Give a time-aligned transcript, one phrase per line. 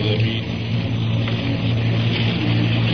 [0.00, 0.44] العالمين.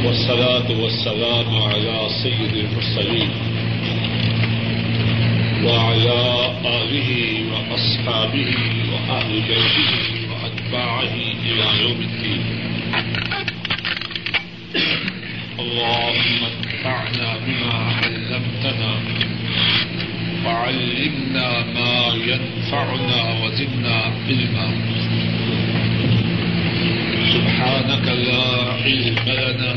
[0.04, 3.30] والصلاة والسلام على سيد المرسلين
[5.64, 6.20] وعلى
[6.64, 7.10] آله
[7.52, 8.54] وأصحابه
[8.92, 9.94] وأهل بيته
[10.30, 11.14] وأتباعه
[11.46, 12.42] إلى يوم الدين.
[15.58, 18.92] اللهم انفعنا بما علمتنا
[20.44, 21.96] وعلمنا ما
[22.30, 23.96] ينفعنا وزدنا
[24.28, 24.95] علما.
[27.36, 28.48] سبحانك لا
[28.84, 29.74] علم لنا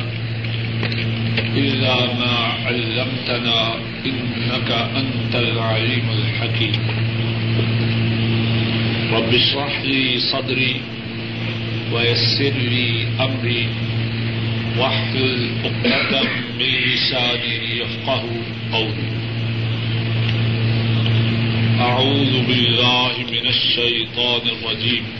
[1.61, 2.35] إلا ما
[2.65, 4.69] علمتنا إنك
[5.01, 6.79] أنت العليم الحكيم.
[9.11, 10.75] رب اشرح لي صدري
[11.93, 13.67] ويسر لي أمري
[14.77, 16.23] واحلل عقدة
[16.59, 18.23] من لساني يفقه
[18.73, 19.09] قولي.
[21.79, 25.18] أعوذ بالله من الشيطان الرجيم.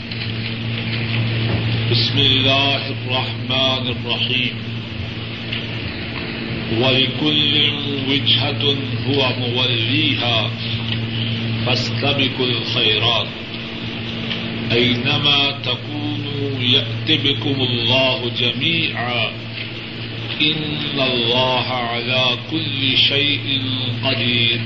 [2.10, 4.54] بسم الله الرحمن الرحيم.
[6.82, 7.70] ولكل
[8.08, 10.50] وجهة هو موليها
[11.66, 13.26] فاستبقوا الخيرات.
[14.72, 19.26] أينما تكونوا يأت بكم الله جميعا،
[20.42, 23.62] إن الله على كل شيء
[24.02, 24.58] قدير.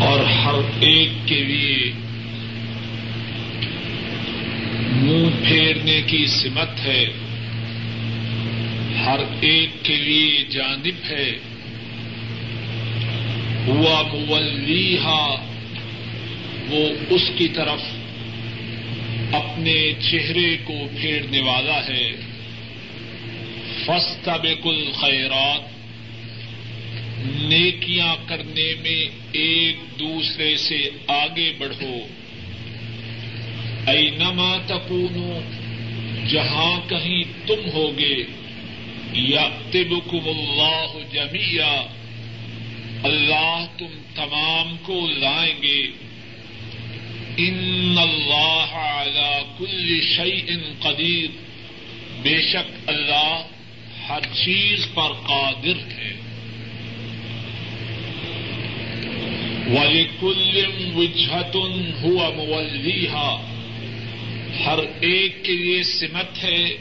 [0.00, 1.92] اور ہر ایک کے لیے
[4.92, 7.04] منہ پھیرنے کی سمت ہے۔
[9.04, 11.38] ہر ایک کے لیے جانب ہے۔
[13.66, 15.44] ہوا مولیحا
[16.68, 17.80] وہ اس کی طرف
[19.32, 22.12] اپنے چہرے کو پھیرنے والا ہے۔
[23.86, 25.60] فستا بیکل خیرات
[27.42, 32.06] نیکیاں کرنے میں ایک دوسرے سے آگے بڑھو۔
[33.88, 35.40] اینما تکونو،
[36.28, 38.16] جہاں کہیں تم ہوگے
[39.12, 41.82] یا تبکم اللہ جمیا
[43.02, 45.86] اللہ تم تمام کو لائیں گے۔
[47.36, 50.40] ان اللہ علی کل شعی
[50.78, 51.30] قدیر،
[52.22, 53.42] بے شک اللہ
[54.08, 56.14] ہر چیز پر قادر ہے۔
[59.68, 63.54] وَلِكُلِّ وِجْهَةٌ هُوَ مُوَلِّيهَا
[64.66, 66.76] ہر ایک کے لیے سمت ہے،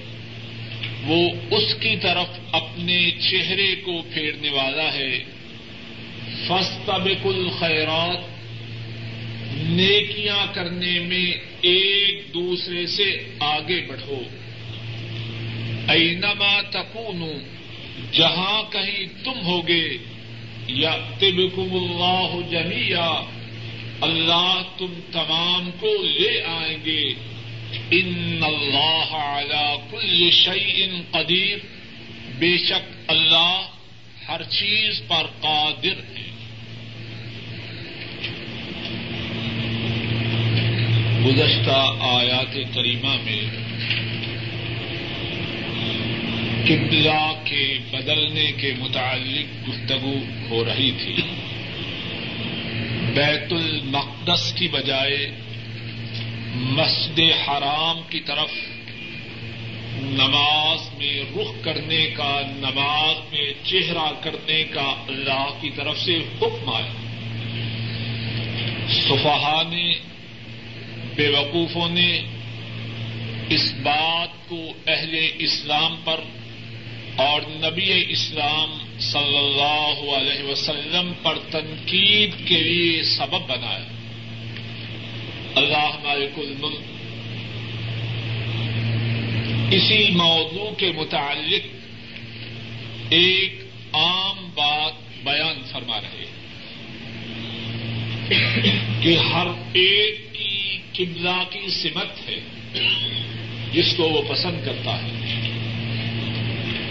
[1.04, 5.24] وہ اس کی طرف اپنے چہرے کو پھیرنے والا ہے۔
[6.48, 8.38] فَاسْتَبِقُوا الْخَيْرَاتِ
[9.62, 14.22] نیکیاں کرنے میں ایک دوسرے سے آگے بڑھو۔
[15.88, 17.32] اینما تکونو
[18.12, 19.88] جہاں کہیں تم ہوگے
[20.68, 23.22] یا تبکم اللہ جمیا
[24.02, 27.14] اللہ تم تمام کو لے آئیں گے۔
[27.92, 31.58] ان اللہ علی کل شعی قدیر
[32.40, 33.62] بے شک اللہ
[34.28, 36.28] ہر چیز پر قادر ہے۔
[41.26, 43.42] گزشتہ آیات کریمہ میں
[46.66, 50.16] قبلہ کے بدلنے کے متعلق گفتگو
[50.50, 51.16] ہو رہی تھی۔
[53.14, 55.32] بیت المقدس کی بجائے
[56.56, 58.50] مسجد حرام کی طرف
[60.00, 66.70] نماز میں رخ کرنے کا، نماز میں چہرہ کرنے کا اللہ کی طرف سے حکم
[66.70, 66.94] آیا۔
[68.90, 69.94] صفحا نے
[71.16, 72.20] بے وقوفوں نے
[73.50, 76.20] اس بات کو اہل اسلام پر
[77.16, 83.97] اور نبی اسلام صلی اللہ علیہ وسلم پر تنقید کے لیے سبب بنایا۔
[85.58, 86.82] اللہ مالک الملک۔
[89.74, 91.68] اسی موضوع کے متعلق
[93.10, 93.64] ایک
[93.94, 96.26] عام بات بیان فرما رہے
[99.02, 102.40] کہ ہر ایک کی قبلہ کی سمت ہے،
[103.74, 105.12] جس کو وہ پسند کرتا ہے۔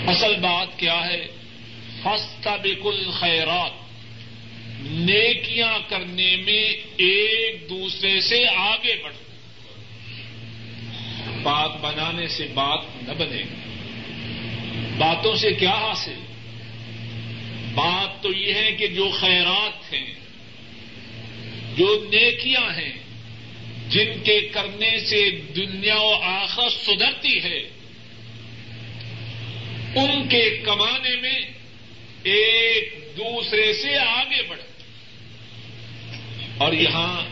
[0.07, 1.27] اصل بات کیا ہے؟
[2.03, 3.86] فستا بالکل خیرات
[4.81, 6.65] نیکیاں کرنے میں
[6.97, 9.19] ایک دوسرے سے آگے بڑھو۔
[11.43, 13.43] بات بنانے سے بات نہ بنے۔
[14.99, 16.15] باتوں سے کیا حاصل؟
[17.75, 20.15] بات تو یہ ہے کہ جو خیرات ہیں،
[21.77, 22.93] جو نیکیاں ہیں،
[23.89, 27.59] جن کے کرنے سے دنیا و آخر سدھرتی ہے،
[29.95, 31.41] ان کے کمانے میں
[32.23, 34.61] ایک دوسرے سے آگے بڑھ
[36.59, 37.23] اور یہاں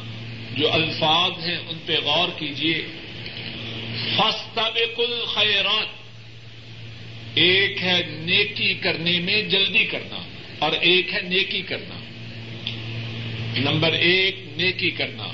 [0.56, 2.86] جو الفاظ ہیں ان پہ غور کیجیے
[4.16, 5.86] فستبق الخیرات۔
[7.34, 10.22] ایک ہے نیکی کرنے میں جلدی کرنا
[10.58, 11.94] اور ایک ہے نیکی کرنا۔
[13.60, 15.32] نمبر ایک، نیکی کرنا۔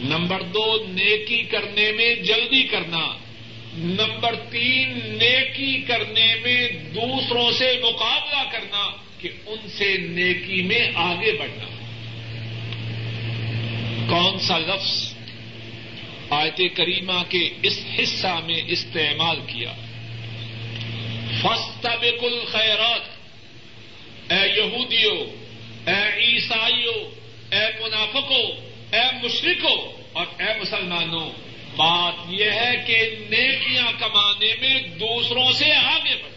[0.00, 3.18] نمبر دو، نیکی کرنے میں جلدی کرنا۔
[3.74, 11.32] نمبر تین، نیکی کرنے میں دوسروں سے مقابلہ کرنا۔ کہ ان سے نیکی میں آگے
[11.32, 11.64] بڑھنا۔
[14.08, 15.14] کون سا لفظ
[16.30, 19.72] آیت کریمہ کے اس حصہ میں استعمال کیا؟
[21.42, 23.00] فستبق الخیرات۔
[24.32, 25.18] اے یہودیوں
[25.90, 27.10] اے عیسائیوں
[27.54, 28.46] اے منافقوں
[28.92, 31.30] اے مشرقوں اور اے مسلمانوں
[31.76, 32.98] بات یہ ہے کہ
[33.30, 36.33] نیکیاں کمانے میں دوسروں سے آگے بڑھو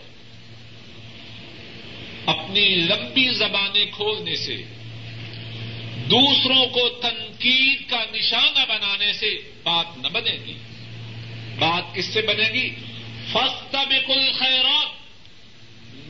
[2.28, 4.58] اپنی لمبی زبانیں کھولنے سے،
[6.10, 10.54] دوسروں کو تنقید کا نشانہ بنانے سے بات نہ بنے گی۔
[11.60, 12.70] بات کس سے بنے گی؟
[13.28, 14.88] فستا بکل خیرات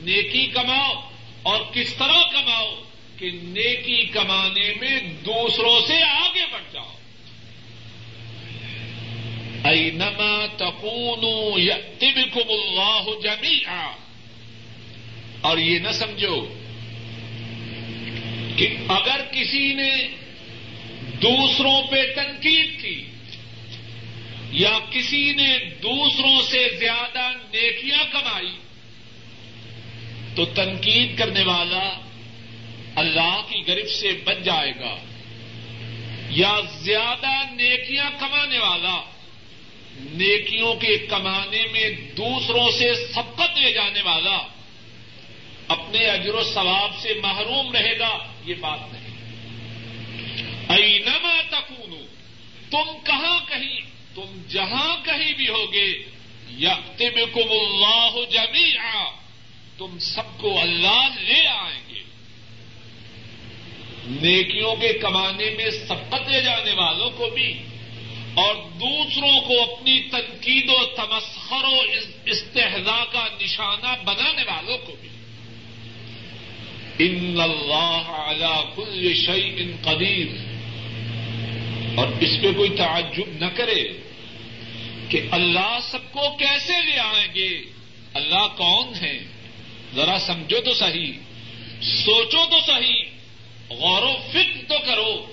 [0.00, 1.10] نیکی کماؤ۔
[1.42, 2.74] اور کس طرح کماؤ؟
[3.18, 6.94] کہ نیکی کمانے میں دوسروں سے آگے بڑھ جاؤ۔
[9.64, 11.24] اینما تکون
[11.60, 14.07] یتبکم اللہ جمیعا
[15.48, 16.54] اور یہ نہ سمجھو
[18.56, 20.08] کہ اگر کسی نے
[21.22, 23.04] دوسروں پہ تنقید کی
[24.50, 28.56] یا کسی نے دوسروں سے زیادہ نیکیاں کمائی،
[30.34, 31.88] تو تنقید کرنے والا
[32.94, 34.96] اللہ کی گرفت سے بچ جائے گا
[36.30, 39.00] یا زیادہ نیکیاں کمانے والا
[39.98, 44.38] نیکیوں کے کمانے میں دوسروں سے سبقت لے جانے والا
[45.68, 49.08] اپنے اجر و ثواب سے محروم رہے گا، یہ بات نہیں۔
[50.68, 52.06] اینما تکون
[52.70, 53.80] تم کہاں کہیں؟
[54.14, 56.04] تم جہاں کہیں بھی ہوگے
[56.48, 58.76] یا تم اللہ جمی
[59.78, 62.02] تم سب کو اللہ لے آئیں گے۔
[64.06, 67.62] نیکیوں کے کمانے میں سبقت لے جانے والوں کو بھی،
[68.34, 71.80] اور دوسروں کو اپنی تنقید و تمسخر و
[72.24, 75.08] استحضا کا نشانہ بنانے والوں کو بھی۔
[76.98, 80.26] ان اللہ علی کل شعی ان قدیر
[81.98, 83.92] اور اس پہ کوئی تعجب نہ کرے
[85.08, 87.62] کہ اللہ سب کو کیسے لے آئیں گے؟
[88.14, 89.18] اللہ کون ہے
[89.94, 91.12] ذرا سمجھو تو صحیح،
[91.80, 93.02] سوچو تو صحیح،
[93.70, 95.32] غور و فکر تو کرو۔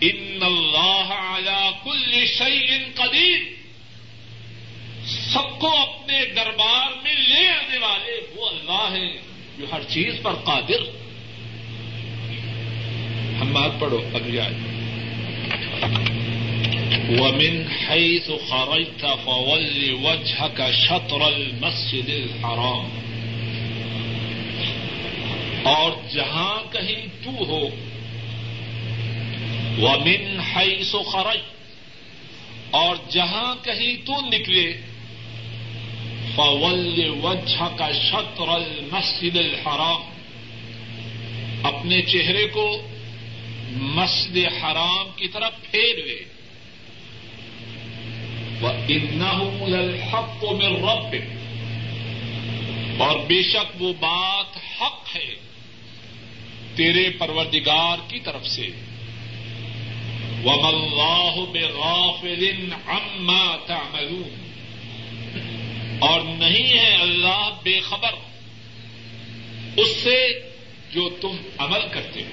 [0.00, 3.38] ان اللہ علی کل شعی قدیر
[5.06, 9.27] سب کو اپنے دربار میں لے آنے والے وہ اللہ ہیں۔
[9.58, 10.82] جو ہر چیز پر قادر۔
[13.40, 14.52] ہم بات پڑھو اگلی آج
[17.20, 22.88] ومن حيث خرجت فول وجهك شطر المسجد الحرام۔
[25.62, 27.66] اور جہاں کہیں تو ہو۔
[29.78, 31.38] وہ من ہائی سو خرج
[32.70, 34.76] اور جہاں کہیں تو نکلے۔
[36.36, 40.00] فول وجہ کا شطر المسجد الحرام
[41.62, 42.88] اپنے چہرے کو
[43.72, 46.24] مسجد حرام کی طرف پھیروے
[48.60, 49.30] وہ اتنا
[50.12, 51.16] حق کو میں رب
[53.00, 55.34] اور بے شک وہ بات حق ہے
[56.76, 58.68] تیرے پروردگار کی طرف سے۔
[60.44, 64.47] اللہ بغافل عما تعملون۔
[65.98, 68.10] اور نہیں ہے اللہ بے خبر.
[69.76, 70.50] اس سے
[70.92, 72.30] جو تم عمل کرتے ہو.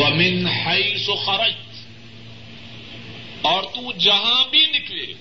[0.00, 1.86] ومن حیث خرجت.
[3.42, 5.14] اور تو جہاں بھی نکلے.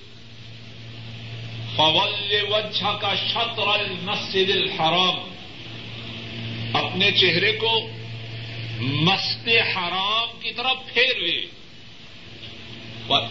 [1.76, 5.16] فول وجہ کا شطر المسجد الحرام.
[6.74, 7.90] اپنے چہرے کو
[8.82, 11.60] مست حرام کی طرف پھیروے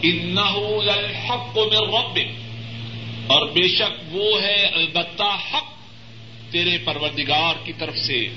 [0.03, 2.19] ان الحق میں رب
[3.29, 5.65] اور بے شک وہ ہے البتہ حق
[6.51, 8.29] تیرے پروردگار کی طرف سے۔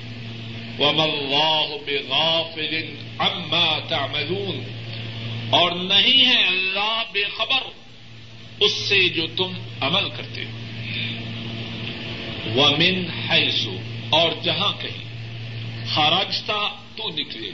[0.79, 4.81] اللہ بغافل عما تعملون۔
[5.49, 7.69] اور نہیں ہے اللہ بے خبر
[8.59, 10.51] اس سے جو تم عمل کرتے ہو۔
[12.55, 13.77] ومن حیثو
[14.09, 15.11] اور جہاں کہیں۔
[15.93, 17.51] خارج تھا تو نکلے۔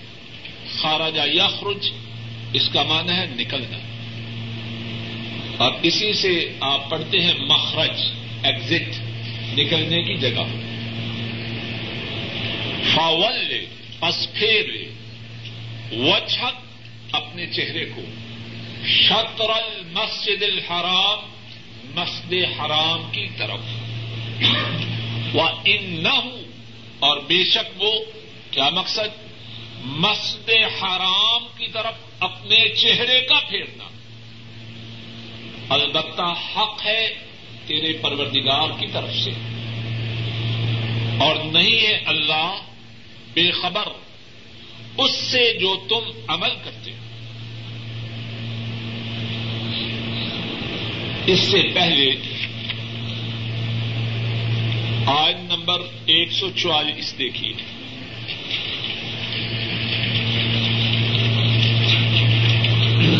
[0.79, 1.91] خارجہ یخرج،
[2.53, 3.97] اس کا معنی ہے نکلنا۔
[5.57, 8.01] اور اسی سے آپ پڑھتے ہیں مخرج
[8.43, 8.99] ایگزٹ
[9.59, 10.43] نکلنے کی جگہ۔
[12.95, 13.65] فاول،
[13.99, 14.87] پس پھیر۔
[15.91, 16.55] وجہک،
[17.11, 18.01] اپنے چہرے کو۔
[18.87, 21.19] شطر المسجد الحرام،
[21.95, 23.59] مسجد حرام کی طرف۔
[25.35, 26.19] وہ ان نہ
[26.99, 27.91] اور بے شک وہ،
[28.51, 29.27] کیا مقصد؟
[29.81, 30.49] مسجد
[30.83, 33.87] حرام کی طرف اپنے چہرے کا پھیرنا۔
[35.69, 37.13] البتہ حق ہے
[37.67, 39.31] تیرے پروردگار کی طرف سے۔
[41.19, 42.55] اور نہیں ہے اللہ
[43.33, 43.83] بے خبر،
[44.97, 46.97] اس سے جو تم عمل کرتے ہو۔
[51.25, 52.12] اس سے پہلے
[55.05, 57.53] آج نمبر ایک سو چوالیس دیکھیے۔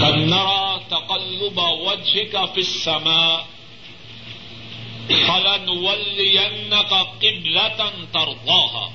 [0.02, 3.38] کنڑا تقلب وجہ کا فسما
[5.08, 7.04] فلن ولین کا
[8.12, 8.90] ترضاها.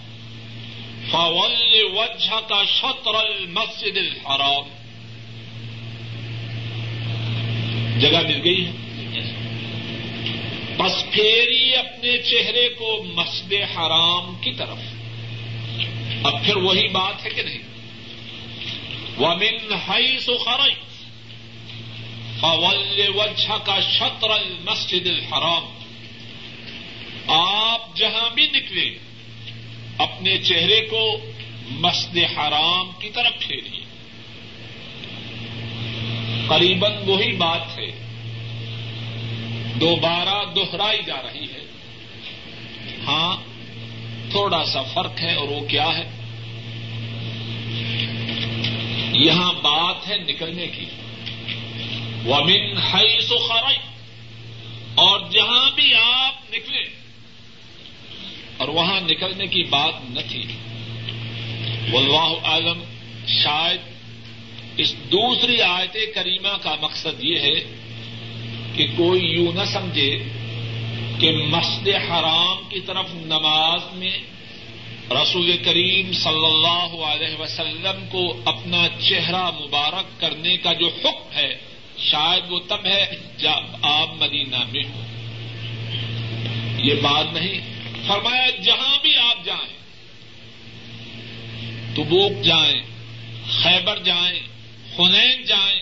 [1.10, 4.68] فول وجہ کا شطر المسجد الحرام.
[8.00, 8.72] جگہ مل گئی ہے؟
[10.76, 14.78] بس پھیری اپنے چہرے کو مسجد حرام کی طرف.
[16.22, 17.62] اب پھر وہی بات ہے کہ نہیں؟
[19.16, 20.18] وہ من ہائی
[22.42, 25.64] فول وجہ کا شطر المسجد الحرام۔
[27.30, 28.98] آپ جہاں بھی نکلے
[29.98, 31.16] اپنے چہرے کو
[31.70, 33.84] مسجد حرام کی طرف پھیریے۔
[36.48, 37.90] قریباً وہی بات ہے۔
[39.80, 41.64] دوبارہ دوہرائی جا رہی ہے۔
[43.06, 43.36] ہاں
[44.30, 46.10] تھوڑا سا فرق ہے اور وہ کیا ہے؟
[49.12, 50.84] یہاں بات ہے نکلنے کی۔
[52.26, 53.78] ومن ہائی سو خرائی
[54.96, 56.82] اور جہاں بھی آپ نکلے،
[58.56, 60.42] اور وہاں نکلنے کی بات نہ تھی
[61.92, 62.82] واللہ عالم
[63.26, 63.90] شاید
[64.76, 67.58] اس دوسری آیت کریمہ کا مقصد یہ ہے
[68.76, 70.10] کہ کوئی یوں نہ سمجھے
[71.20, 74.16] کہ مسجد حرام کی طرف نماز میں
[75.12, 81.52] رسول کریم صلی اللہ علیہ وسلم کو اپنا چہرہ مبارک کرنے کا جو حکم ہے
[81.98, 85.12] شاید وہ تب ہے جب آپ مدینہ میں ہوں۔
[86.84, 87.72] یہ بات نہیں۔
[88.06, 89.72] فرمایا، جہاں بھی آپ جائیں،
[91.96, 92.82] تبوک جائیں،
[93.50, 94.40] خیبر جائیں
[94.96, 95.80] خنین جائیں،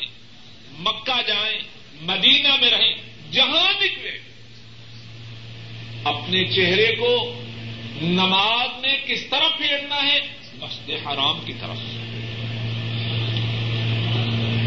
[0.78, 1.60] مکہ جائیں،
[2.02, 2.94] مدینہ میں رہیں،
[3.32, 4.18] جہاں نکلے،
[6.04, 7.42] اپنے چہرے کو
[8.02, 10.20] نماز میں کس طرح پھیرنا ہے؟
[10.54, 11.76] مسجد حرام کی طرف۔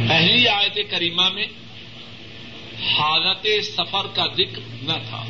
[0.07, 1.45] پہلی آیت کریمہ میں
[2.93, 5.23] حالت سفر کا ذکر نہ تھا۔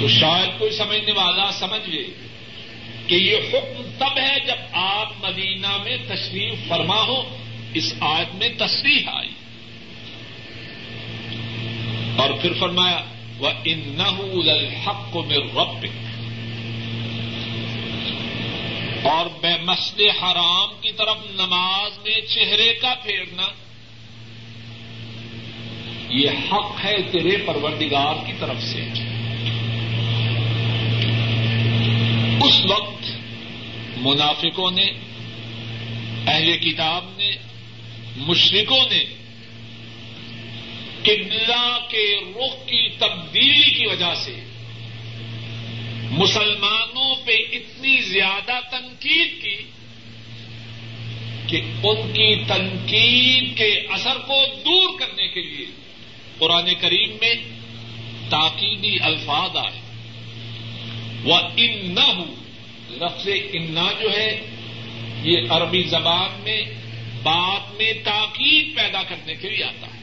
[0.00, 2.02] تو شاید کوئی سمجھنے والا سمجھ لے
[3.06, 7.36] کہ یہ حکم تب ہے جب آپ مدینہ میں تشریف فرما ہو۔
[7.74, 9.28] اس آیت میں تصریح آئی۔
[12.16, 13.04] اور پھر فرمایا
[13.38, 15.86] وہ ان الحق میں رب
[19.02, 23.46] اور بے مسجد حرام کی طرف نماز میں چہرے کا پھیرنا۔
[26.08, 28.80] یہ حق ہے تیرے پروردگار کی طرف سے۔
[32.42, 33.08] اس وقت
[33.96, 34.90] منافقوں نے،
[36.26, 37.30] اہل کتاب نے
[38.16, 39.04] مشرقوں نے
[41.02, 44.49] قبلہ کے رخ کی تبدیلی کی وجہ سے
[46.10, 49.56] مسلمانوں پہ اتنی زیادہ تنقید کی
[51.46, 55.66] کہ ان کی تنقید کے اثر کو دور کرنے کے لیے
[56.38, 57.34] قرآن کریم میں
[58.30, 59.80] تاکیدی الفاظ آئے۔
[61.24, 62.34] وہ ان نہ ہوں
[62.90, 64.40] لفظ انا جو ہے،
[65.22, 66.62] یہ عربی زبان میں
[67.22, 70.00] بات میں تاکید پیدا کرنے کے لیے آتا ہے۔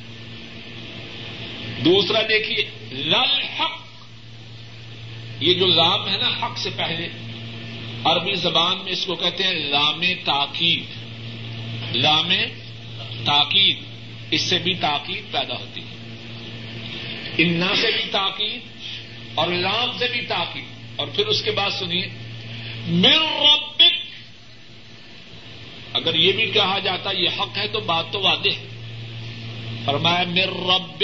[1.85, 3.87] دوسرا دیکھیے لل حق
[5.39, 7.08] یہ جو لام ہے نا، حق سے پہلے۔
[8.03, 10.84] عربی زبان میں اس کو کہتے ہیں لام تاکید۔
[11.96, 12.29] لام
[13.25, 13.79] تاکید،
[14.32, 15.96] اس سے بھی تاکید پیدا ہوتی ہے۔
[17.38, 18.60] انا سے بھی تاکید
[19.36, 20.63] اور لام سے بھی تاکید۔
[20.96, 22.08] اور پھر اس کے بعد سنیے
[22.88, 23.84] مر ربک۔
[25.94, 28.67] اگر یہ بھی کہا جاتا، یہ حق ہے تو بات تو واضح ہے۔
[29.86, 31.03] فرمایا مر ربک۔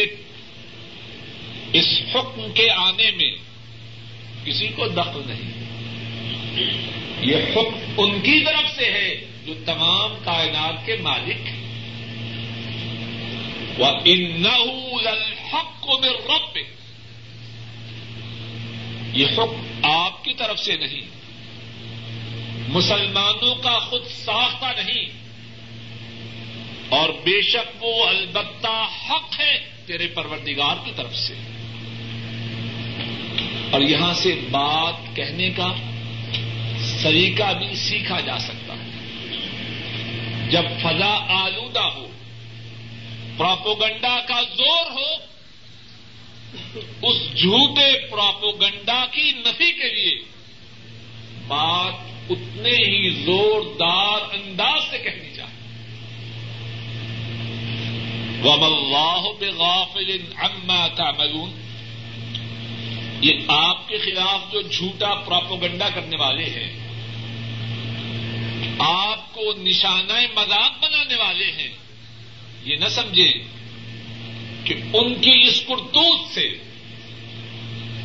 [1.74, 3.53] اس حکم کے آنے میں
[4.46, 5.64] کسی کو دخل نہیں۔
[7.20, 11.64] یہ حکم ان کی طرف سے ہے جو تمام کائنات کے مالک۔ ہیں
[13.78, 14.42] وہ ان
[15.80, 16.58] کو میں رب
[19.14, 21.02] یہ حکم آپ کی طرف سے نہیں۔
[22.68, 25.06] مسلمانوں کا خود ساختہ نہیں۔
[26.90, 31.34] اور بے شک وہ البتہ حق ہے تیرے پروردگار کی طرف سے۔
[33.74, 35.74] اور یہاں سے بات کہنے کا
[36.80, 38.90] سلیقہ بھی سیکھا جا سکتا ہے۔
[40.50, 42.08] جب فضا آلودہ ہو،
[43.38, 45.14] پراپوگنڈا کا زور ہو،
[47.02, 50.22] اس جھوٹے پراپوگنڈا کی نفی کے لیے
[51.48, 51.94] بات
[52.30, 55.64] اتنے ہی زوردار انداز سے کہنی چاہیے۔
[58.44, 61.63] وم اللہ بغافل عما تعملون۔
[63.24, 66.88] یہ آپ کے خلاف جو جھوٹا پراپوگنڈا کرنے والے ہیں،
[68.80, 71.68] آپ کو نشانہ مذاق بنانے والے ہیں،
[72.64, 73.34] یہ نہ سمجھیں
[74.64, 76.48] کہ ان کی اس کرتوت سے،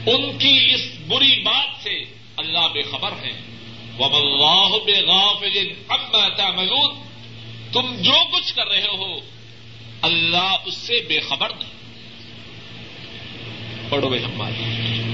[0.07, 2.05] ان کی اس بری بات سے
[2.37, 3.33] اللہ بے خبر ہے
[3.99, 6.95] وب اللہ بے غافل اب تعملون۔
[7.73, 9.19] تم جو کچھ کر رہے ہو،
[10.03, 11.79] اللہ اس سے بے خبر نہیں۔
[13.91, 15.08] پڑھو بھائی ہماری۔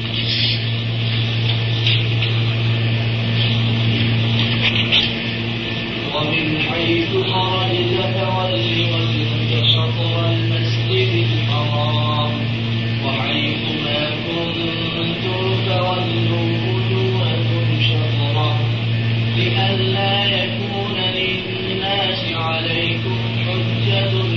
[19.36, 24.33] لئلا يكون للناس عليكم حجة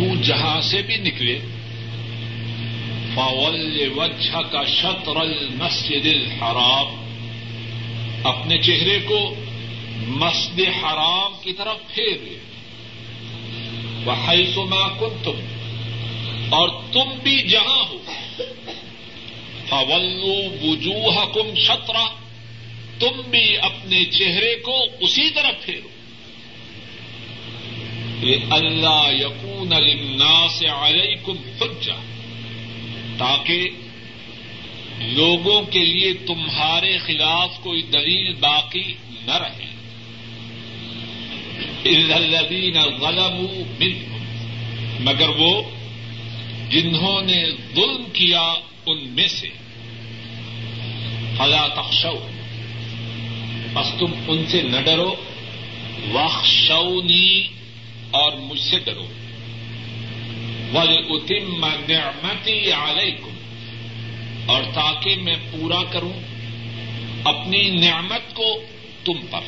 [0.00, 1.38] تو جہاں سے بھی نکلے
[3.14, 7.00] فول وجہ کا شطر المسجد الحرام۔
[8.24, 9.34] اپنے چہرے کو
[10.06, 12.38] مسجد حرام کی طرف پھیر لے۔
[14.04, 15.40] وہ ما کن تم
[16.50, 17.98] اور تم بھی جہاں ہو۔
[19.68, 22.06] فولو وجوہ کم شطرا
[22.98, 25.88] تم بھی اپنے چہرے کو اسی طرف پھیرو۔
[28.26, 31.92] یہ اللہ یقو یقون للناس علیکم حجہ
[33.18, 33.70] تاکہ
[34.98, 38.94] لوگوں کے لیے تمہارے خلاف کوئی دلیل باقی
[39.26, 39.70] نہ رہے۔
[42.12, 44.24] الذین ظلموا منہم
[45.00, 45.62] مگر وہ
[46.70, 47.44] جنہوں نے
[47.74, 48.54] ظلم کیا
[48.86, 49.48] ان میں سے۔
[51.36, 52.28] فلا تخشو
[53.72, 55.14] بس تم ان سے نہ ڈرو۔
[56.12, 57.42] واخشونی
[58.10, 59.06] اور مجھ سے ڈرو۔
[60.74, 63.30] ولاتم نعمتی علیکم
[64.46, 66.12] اور تاکہ میں پورا کروں
[67.24, 68.62] اپنی نعمت کو
[69.04, 69.40] تم پر۔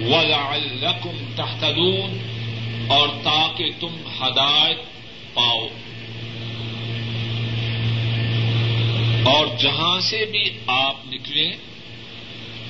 [0.00, 2.38] ولعلکم تہتدون
[2.88, 4.78] اور تاکہ تم ہدایت
[5.34, 5.68] پاؤ۔
[9.24, 11.52] اور جہاں سے بھی آپ نکلیں،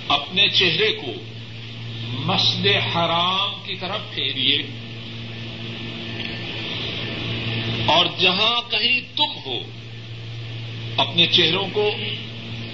[0.08, 1.12] اپنے چہرے کو
[2.08, 4.62] مسجد حرام کی طرف پھیریے۔
[7.88, 9.60] اور جہاں کہیں تم ہو،
[10.96, 11.90] اپنے چہروں کو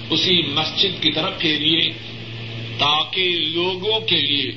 [0.09, 1.91] اسی مسجد کی طرف پھیریے
[2.77, 4.51] تاکہ لوگوں کے لیے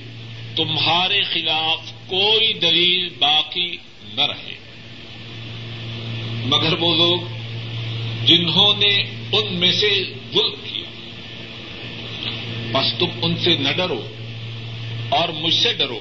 [0.57, 3.77] تمہارے خلاف کوئی دلیل باقی
[4.14, 4.55] نہ رہے۔
[6.44, 7.21] مگر وہ لوگ
[8.27, 8.97] جنہوں نے
[9.33, 10.90] ان میں سے ظلم کیا،
[12.73, 14.09] بس تم ان سے نہ ڈرو
[15.09, 16.01] اور مجھ سے ڈرو۔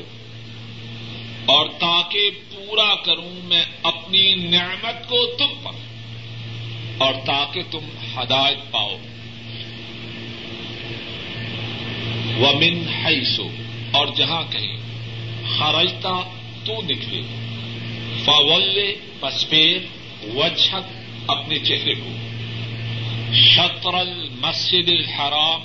[1.48, 5.72] اور تاکہ پورا کروں میں اپنی نعمت کو تم پر
[6.98, 7.80] اور تاکہ تم
[8.18, 8.98] ہدایت پاؤ۔
[12.40, 13.50] ومن حیثو
[13.92, 14.78] اور جہاں کہیں
[15.58, 16.30] خرجتا
[16.66, 17.22] تو نکلے۔
[18.26, 19.78] فول پسپیر
[20.36, 20.84] وجہک
[21.28, 22.10] اپنے چہرے کو۔
[23.36, 25.62] شطر المسجد الحرام،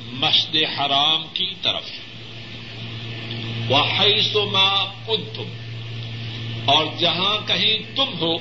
[0.00, 1.99] مسجد حرام کی طرف۔
[3.70, 5.44] وحیث ما کنتم۔
[6.64, 8.38] اور جہاں کہیں تم ہو،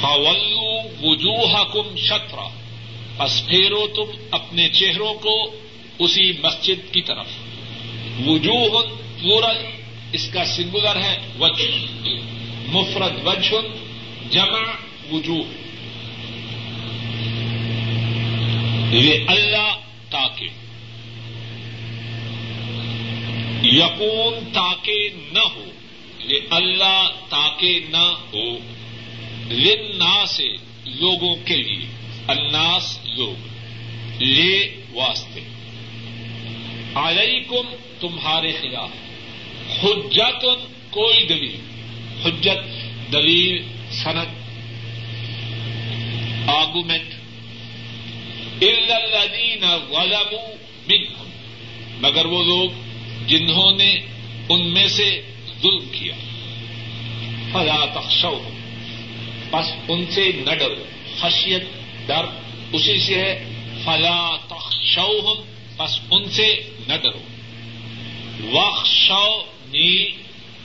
[0.00, 2.48] فولو وجوہکم شطرا۔
[3.16, 5.44] پس پھیرو تم اپنے چہروں کو
[5.98, 7.26] اسی مسجد کی طرف۔
[8.26, 8.82] وجوہ
[9.22, 9.66] پورل
[10.12, 11.64] اس کا سنگولر ہے، وجہ۔
[12.68, 13.56] مفرد وجہ،
[14.30, 14.62] جمع
[15.12, 15.42] وجوہ۔
[18.94, 19.74] یہ اللہ
[20.10, 20.48] تاکہ
[23.72, 25.64] یقون تاکہ نہ ہو
[26.50, 28.58] اللہ تاکہ نہ ہو
[29.50, 30.48] لنا سے
[30.84, 31.86] لوگوں کے لیے
[32.28, 33.46] اناس لوگ،
[34.22, 35.40] لے واسطے۔
[36.94, 38.90] علیکم تمہارے خلاف۔
[39.84, 40.46] حجت
[40.90, 41.60] کوئی دلیل،
[42.24, 44.26] حجت دلیل صنعت
[46.48, 47.14] آرگومنٹ
[48.62, 50.34] الدین غلب
[50.88, 51.30] منکم
[52.00, 52.87] مگر وہ لوگ
[53.28, 53.96] جنہوں نے
[54.48, 55.20] ان میں سے
[55.62, 56.14] ظلم کیا۔
[57.52, 58.38] فلا تخشو
[59.50, 60.84] بس ان سے نہ ڈرو۔
[61.20, 61.62] خشیت،
[62.06, 62.24] ڈر،
[62.72, 63.44] اسی سے ہے۔
[63.84, 65.34] فلا تخشو
[65.76, 67.20] بس ان سے نہ ڈرو۔
[68.52, 70.04] وخشو نی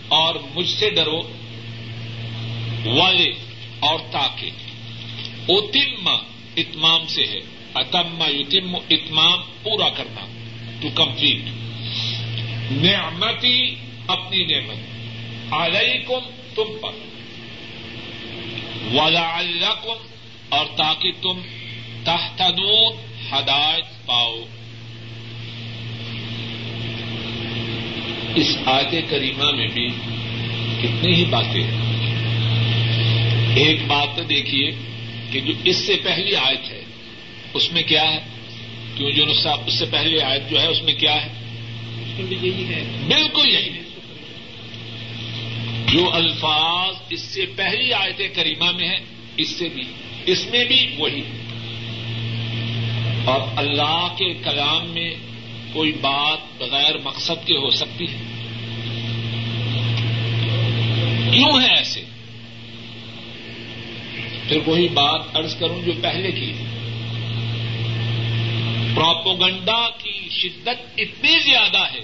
[0.07, 1.21] اور مجھ سے ڈرو۔
[2.85, 3.31] والے
[3.79, 4.49] اور تاکہ۔
[5.49, 6.09] اتم
[6.57, 7.39] اتمام سے ہے۔
[7.73, 10.25] اتم یتم اتمام پورا کرنا۔
[10.81, 11.62] To complete.
[12.71, 13.75] نعمتی
[14.07, 14.77] اپنی نعمت۔
[15.53, 16.19] علیکم
[16.55, 16.91] تم پر۔
[18.93, 19.41] ولا
[20.49, 21.41] اور تاکہ تم
[22.03, 22.93] تحتنون
[23.31, 24.39] ہدایت پاؤ۔
[28.35, 29.87] اس آیت کریمہ میں بھی
[30.81, 31.83] کتنی ہی باتیں ہیں۔
[33.55, 34.71] ایک بات تو دیکھیے
[35.31, 36.83] کہ جو اس سے پہلی آیت ہے،
[37.53, 38.19] اس میں کیا ہے؟
[38.95, 41.42] کیوں جو صاحب اس سے پہلی آیت جو ہے، اس میں کیا ہے؟
[43.07, 43.83] بالکل یہی ہے۔
[45.93, 48.97] جو الفاظ اس سے پہلی آیت کریمہ میں ہے،
[49.37, 49.83] اس سے بھی۔
[50.25, 51.21] اس میں بھی وہی۔
[53.25, 55.13] اور اللہ کے کلام میں
[55.73, 58.17] کوئی بات بغیر مقصد کے ہو سکتی ہے۔
[61.31, 62.03] کیوں ہے ایسے؟
[64.47, 66.53] پھر وہی بات ارض کروں جو پہلے کی۔
[68.95, 72.03] پراپوگنڈا کی شدت اتنی زیادہ ہے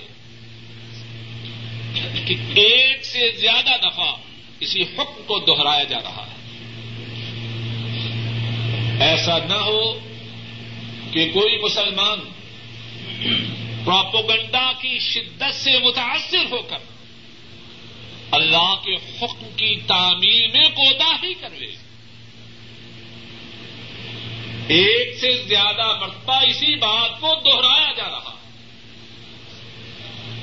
[2.25, 4.15] کہ ایک سے زیادہ دفعہ
[4.59, 6.39] اسی حکم کو دوہرایا جا رہا ہے۔
[9.01, 9.93] ایسا نہ ہو
[11.11, 12.19] کہ کوئی مسلمان
[13.85, 16.77] پراپوگنڈا کی شدت سے متاثر ہو کر
[18.31, 21.88] اللہ کے حکم کی تعمیر میں کوتا ہی کر لے۔
[24.69, 28.35] ایک سے زیادہ مرتبہ اسی بات کو دوہرایا جا رہا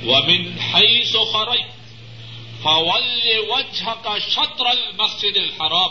[0.06, 1.60] ومن حیث خرج
[2.62, 5.90] فول وجہ کا شطر المسجد الحرام۔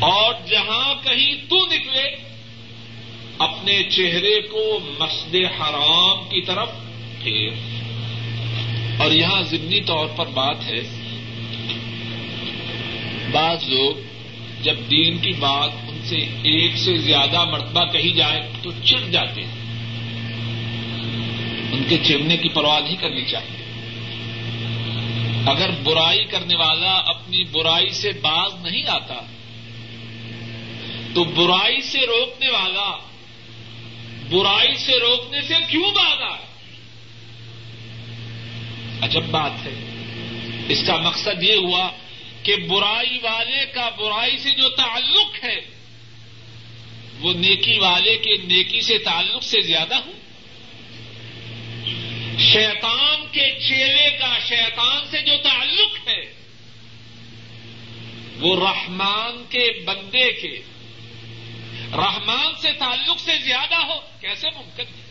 [0.00, 2.16] اور جہاں کہیں تو نکلے،
[3.38, 6.70] اپنے چہرے کو مسجد حرام کی طرف
[7.22, 7.50] پھیر۔
[9.00, 10.80] اور یہاں ضمنی طور پر بات ہے،
[13.32, 14.07] بعض لوگ
[14.62, 19.42] جب دین کی بات ان سے ایک سے زیادہ مرتبہ کہی جائے تو چڑ جاتے
[19.44, 19.68] ہیں۔
[21.72, 23.58] ان کے چڑنے کی پرواہ نہیں کرنی چاہیے۔
[25.46, 29.14] اگر برائی کرنے والا اپنی برائی سے باز نہیں آتا،
[31.14, 32.98] تو برائی سے روکنے والا،
[34.30, 36.46] برائی سے روکنے سے کیوں باز آئے؟
[39.00, 39.74] عجب بات ہے۔
[40.68, 41.90] اس کا مقصد یہ ہوا
[42.48, 45.60] کہ برائی والے کا برائی سے جو تعلق ہے،
[47.20, 50.12] وہ نیکی والے کے نیکی سے تعلق سے زیادہ ہو
[52.38, 56.20] شیطان کے چیلے کا شیطان سے جو تعلق ہے،
[58.38, 60.62] وہ رحمان کے بندے کے
[61.92, 65.06] رحمان سے تعلق سے زیادہ ہو، کیسے ممکن ہے؟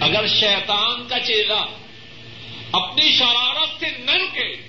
[0.00, 1.64] اگر شیطان کا چیلا
[2.72, 4.67] اپنی شرارت سے نر کے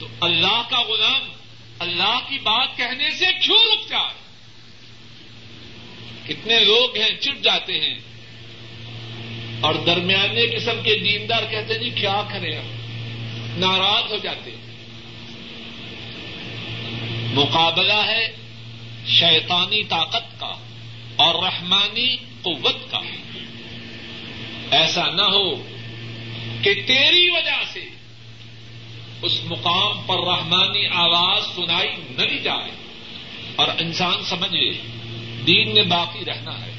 [0.00, 1.28] تو اللہ کا غلام
[1.78, 4.18] اللہ کی بات کہنے سے کیوں رک جائے
[6.26, 7.98] کتنے لوگ ہیں چٹ جاتے ہیں
[9.60, 12.78] اور درمیانے قسم کے دیندار کہتے ہیں جی کیا کریں ہم؟
[13.60, 14.68] ناراض ہو جاتے ہیں۔
[17.34, 18.36] مقابلہ ہے
[19.06, 20.54] شیطانی طاقت کا
[21.16, 23.00] اور رحمانی قوت کا۔
[24.70, 25.54] ایسا نہ ہو
[26.62, 27.84] کہ تیری وجہ سے
[29.22, 32.70] اس مقام پر رحمانی آواز سنائی نہ دی جائے۔
[33.56, 34.70] اور انسان سمجھے
[35.46, 36.72] دین میں باقی رہنا ہے۔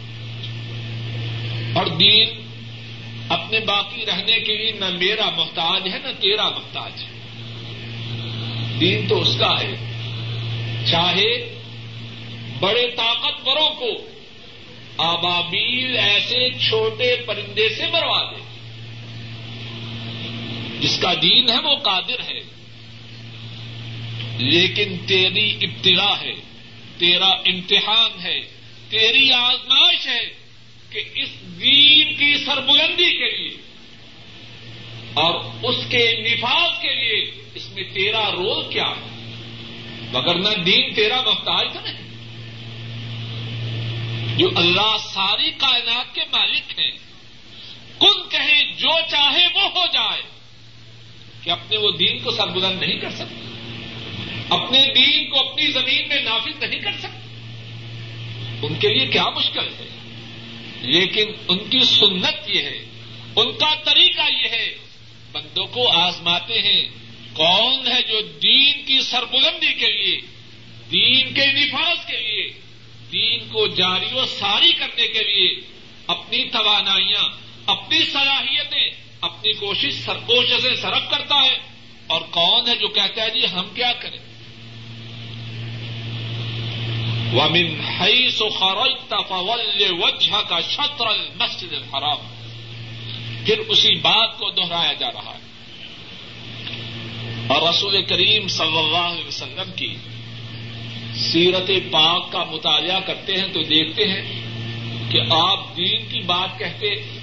[1.75, 2.30] اور دین
[3.30, 7.19] اپنے باقی رہنے کے لیے نہ میرا محتاج ہے، نہ تیرا محتاج ہے۔
[8.80, 9.75] دین تو اس کا ہے۔
[10.91, 11.60] چاہے
[12.60, 13.88] بڑے طاقتوروں کو
[14.97, 18.48] آبابیل ایسے چھوٹے پرندے سے مروا دے۔
[20.79, 22.59] جس کا دین ہے وہ قادر ہے۔
[24.37, 26.31] لیکن تیری ابتلا ہے،
[26.97, 28.39] تیرا امتحان ہے،
[28.89, 30.29] تیری آزمائش ہے
[30.89, 33.57] کہ اس دین کی سربلندی کے لیے
[35.13, 39.33] اور اس کے نفاذ کے لیے اس میں تیرا رول کیا ہے۔
[40.13, 42.09] وگرنہ دین تیرا محتاج تو نہیں۔
[44.37, 46.91] جو اللہ ساری کائنات کے مالک ہیں،
[47.99, 50.38] کن کہے جو چاہے وہ ہو جائے۔
[51.43, 53.49] کہ اپنے وہ دین کو سربلند نہیں کر سکتے
[54.49, 57.19] اپنے دین کو اپنی زمین میں نافذ نہیں کر سکتے
[58.62, 59.88] ان کے لیے کیا مشکل ہے؟
[60.82, 62.86] لیکن ان کی سنت یہ ہے،
[63.36, 64.78] ان کا طریقہ یہ ہے،
[65.32, 66.82] بندوں کو آزماتے ہیں،
[67.34, 70.21] کون ہے جو دین کی سربلندی کے لیے،
[70.91, 72.52] دین کے نفاذ کے لیے،
[73.12, 75.62] دین کو جاری و ساری کرنے کے لیے
[76.08, 77.30] اپنی توانائیاں،
[77.65, 81.58] اپنی صلاحیتیں اپنی کوشش سرکوش سے سرف کرتا ہے
[82.08, 84.19] اور کون ہے جو کہتا ہے جی ہم کیا کریں؟
[87.34, 92.17] ومن حيث خرجت فول وجهك کا شطر المسجد الحرام
[93.45, 95.49] پھر اسی بات کو دہرایا جا رہا ہے۔
[97.47, 99.95] اور رسول کریم صلی اللہ علیہ وسلم کی
[101.13, 104.41] سیرت پاک کا مطالعہ کرتے ہیں تو دیکھتے ہیں
[105.12, 107.18] کہ آپ دین کی بات کہتے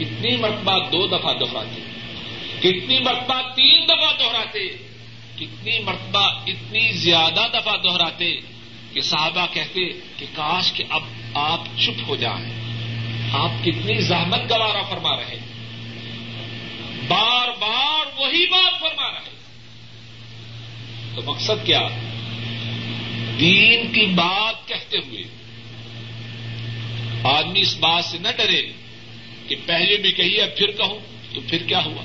[0.00, 1.80] کتنی مرتبہ دو دفعہ دہراتے
[2.58, 4.68] کتنی مرتبہ تین دفعہ دہراتے،
[5.36, 8.40] کتنی مرتبہ اتنی زیادہ دفعہ دہراتے
[8.92, 11.02] کہ صحابہ کہتے کہ کاش کہ اب
[11.34, 12.60] آپ چپ ہو جائیں۔
[13.32, 15.38] آپ کتنی زحمت گوارا فرما رہے
[17.08, 19.30] بار بار وہی بات فرما رہے
[21.14, 21.88] تو مقصد کیا؟
[23.40, 25.22] دین کی بات کہتے ہوئے
[27.24, 28.79] آدمی اس بات سے نہ ڈرے۔
[29.50, 30.98] کہ پہلے بھی کہیے پھر کہوں
[31.34, 32.02] تو پھر کیا ہوا؟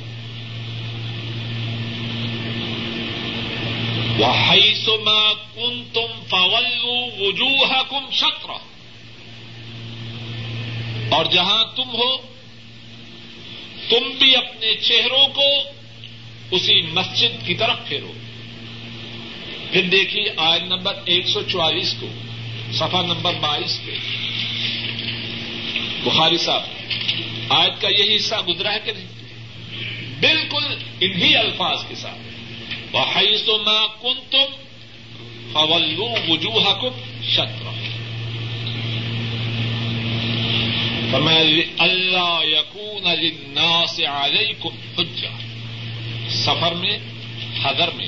[4.19, 8.51] وہ کن تم فولو وجوہ کم شکر
[11.10, 12.17] اور جہاں تم ہو،
[13.89, 15.49] تم بھی اپنے چہروں کو
[16.51, 18.12] اسی مسجد کی طرف پھیرو۔
[19.71, 22.08] پھر دیکھیے آئن نمبر ایک سو چوالیس کو
[22.73, 23.91] سفا نمبر بائیس پہ
[26.03, 26.63] بخاری صاحب
[27.49, 29.08] آیت کا یہی حصہ گزرا ہے کہ نہیں؟
[30.19, 32.17] بالکل انہی الفاظ کے ساتھ۔
[33.45, 34.55] تو میں کن تم
[35.53, 37.65] فولو وجوہ کم شطر
[41.77, 45.29] اللہ یقون النا سے علیہ کم حجا
[46.29, 46.97] سفر میں،
[47.63, 48.08] حضر میں،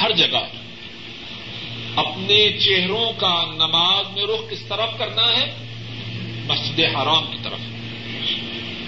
[0.00, 0.46] ہر جگہ
[1.96, 5.54] اپنے چہروں کا نماز میں رخ کس طرف کرنا ہے؟
[6.46, 7.58] مسجد حرام کی طرف۔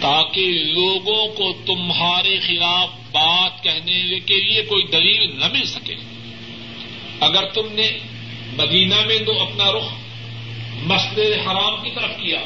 [0.06, 5.94] تاکہ لوگوں کو تمہارے خلاف بات کہنے کے لیے کوئی دلیل نہ مل سکے۔
[7.20, 7.98] اگر تم نے
[8.56, 9.92] مدینہ میں تو اپنا رخ
[10.82, 12.38] مسجد حرام کی طرف کیا،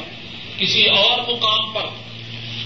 [0.57, 1.85] کسی اور مقام پر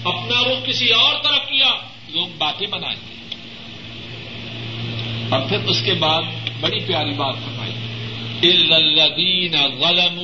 [0.03, 1.73] اپنا رخ کسی اور طرف کیا،
[2.09, 3.35] لوگ باتیں بنائیں گے۔
[5.29, 6.23] اور پھر اس کے بعد
[6.59, 7.71] بڑی پیاری بات فرمائی
[8.73, 10.19] الدین غلم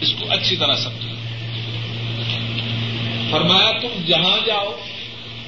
[0.00, 1.19] اس کو اچھی طرح سمجھو
[3.30, 4.72] فرمایا تم جہاں جاؤ،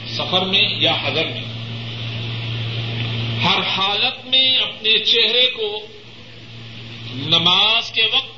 [0.08, 1.44] سفر میں یا حضر میں۔
[3.44, 5.86] ہر حالت میں اپنے چہرے کو
[7.14, 8.32] نماز کے وقت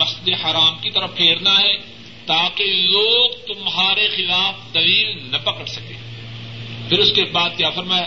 [0.00, 1.74] مسجد حرام کی طرف پھیرنا ہے
[2.26, 5.94] تاکہ لوگ تمہارے خلاف دلیل نہ پکڑ سکے
[6.88, 8.06] پھر اس کے بعد کیا فرمایا؟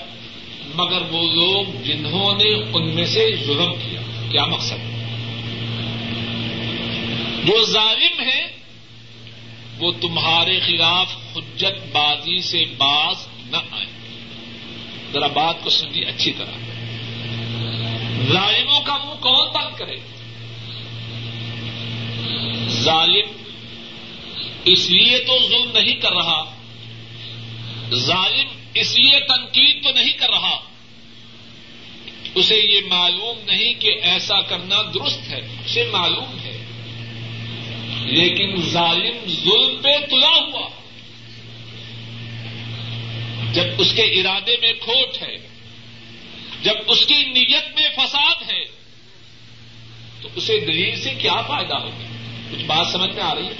[0.75, 4.77] مگر وہ لوگ جنہوں نے ان میں سے ظلم کیا کیا مقصد؟
[7.45, 8.52] جو ظالم ہے
[9.83, 13.85] وہ تمہارے خلاف حجت بازی سے باز نہ آئے۔
[15.13, 16.51] ذرا بات کو سنجیے اچھی طرح۔
[18.33, 19.95] ظالموں کا منہ کون بند کرے؟
[22.69, 23.43] ظالم
[24.65, 26.55] اس لیے تو ظلم نہیں کر رہا۔
[27.93, 30.59] ظالم اس لیے تنقید تو نہیں کر رہا۔
[32.35, 36.52] اسے یہ معلوم نہیں کہ ایسا کرنا درست ہے، اسے معلوم ہے۔
[38.05, 40.69] لیکن ظالم ظلم پہ تلا ہوا۔
[43.53, 45.35] جب اس کے ارادے میں کھوٹ ہے،
[46.63, 48.65] جب اس کی نیت میں فساد ہے،
[50.21, 52.03] تو اسے دلیل سے کیا فائدہ ہوگا؟
[52.51, 53.53] کچھ بات سمجھ میں آ رہی ہے؟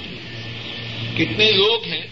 [1.16, 2.06] کتنے لوگ ہیں،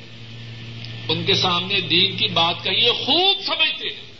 [1.08, 4.12] ان کے سامنے دین کی بات کہیے خوب سمجھتے ہیں،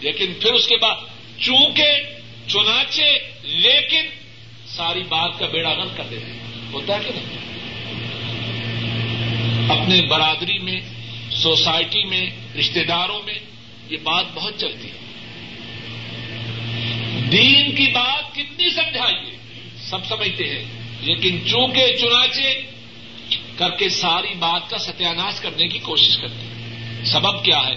[0.00, 0.96] لیکن پھر اس کے بعد
[1.40, 1.90] چونکہ
[2.46, 4.06] چنانچے لیکن
[4.66, 7.36] ساری بات کا بیڑا غلط کر دیتے ہیں۔ ہوتا ہے کہ نہیں؟
[9.70, 10.80] اپنے برادری میں،
[11.30, 13.34] سوسائٹی میں رشتے داروں میں
[13.90, 15.06] یہ بات بہت چلتی ہے۔
[17.32, 19.36] دین کی بات کتنی سمجھائیے،
[19.76, 20.64] سب سمجھتے ہیں،
[21.00, 22.62] لیکن چونکہ چنانچے
[23.56, 27.74] کر کے ساری بات کا ستیاناش کرنے کی کوشش کرتے ہیں۔ سبب کیا ہے؟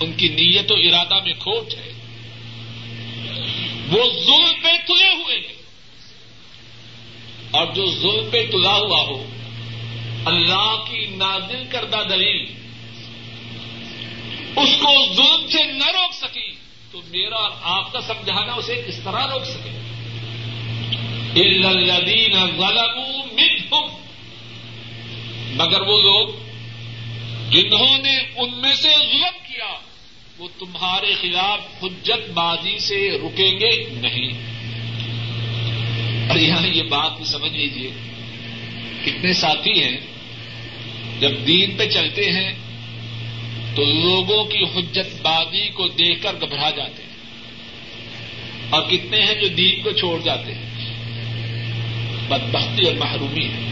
[0.00, 1.92] ان کی نیت و ارادہ میں کھوٹ ہے۔
[3.88, 5.57] وہ ظلم پہ تلے ہوئے ہیں۔
[7.50, 9.24] اور جو ظلم پہ تلا ہوا ہو،
[10.24, 12.46] اللہ کی نازل کردہ دلیل،
[14.56, 16.50] اس کو ظلم سے نہ روک سکی،
[16.92, 19.70] تو میرا اور آپ کا سمجھانا اسے کس طرح روک سکے۔
[21.40, 22.96] الدین غلط
[23.32, 23.88] منہم
[25.56, 26.28] مگر وہ لوگ
[27.50, 29.78] جنہوں نے ان میں سے ظلم کیا،
[30.38, 34.57] وہ تمہارے خلاف حجت بازی سے رکیں گے نہیں۔
[36.28, 37.90] اور یہاں یہ بات بھی سمجھ لیجیے
[39.04, 39.96] کتنے ساتھی ہیں،
[41.20, 42.52] جب دین پہ چلتے ہیں،
[43.76, 47.08] تو لوگوں کی حجت بازی کو دیکھ کر گھبرا جاتے ہیں۔
[48.70, 50.68] اور کتنے ہیں جو دین کو چھوڑ جاتے ہیں؟
[52.28, 53.68] بدبختی اور محرومی ہے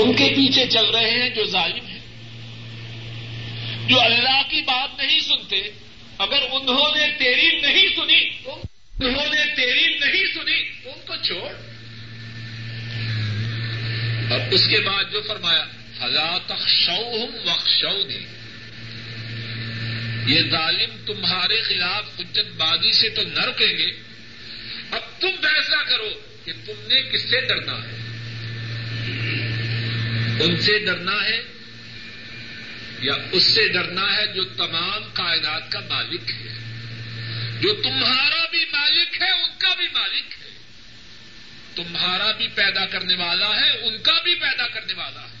[0.00, 1.96] ان کے پیچھے چل رہے ہیں جو ظالم ہیں۔
[3.88, 5.56] جو اللہ کی بات نہیں سنتے
[6.18, 8.50] اگر انہوں نے تیری نہیں سنی
[9.00, 11.52] انہوں نے تیری نہیں سنی ان کو چھوڑ
[14.32, 15.64] اور اس کے بعد جو فرمایا،
[15.98, 17.26] فلا تخشو ہوں
[20.28, 23.90] یہ ظالم تمہارے خلاف حجت بازی سے تو نہ رکیں گے۔
[24.90, 26.10] اب تم فیصلہ کرو
[26.44, 27.96] کہ تم نے کس سے ڈرنا ہے۔
[30.44, 31.42] ان سے ڈرنا ہے
[32.98, 36.52] یا اس سے ڈرنا ہے جو تمام کائنات کا مالک ہے۔
[37.60, 40.45] جو تمہارا بھی مالک ہے، ان کا بھی مالک ہے۔
[41.76, 45.36] تمہارا بھی پیدا کرنے والا ہے، ان کا بھی پیدا کرنے والا ہے۔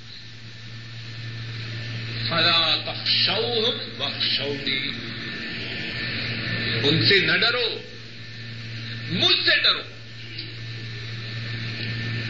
[2.28, 4.88] فلا تخشو بخشونی
[6.88, 7.80] ان سے نہ ڈرو،
[9.10, 9.82] مجھ سے ڈرو۔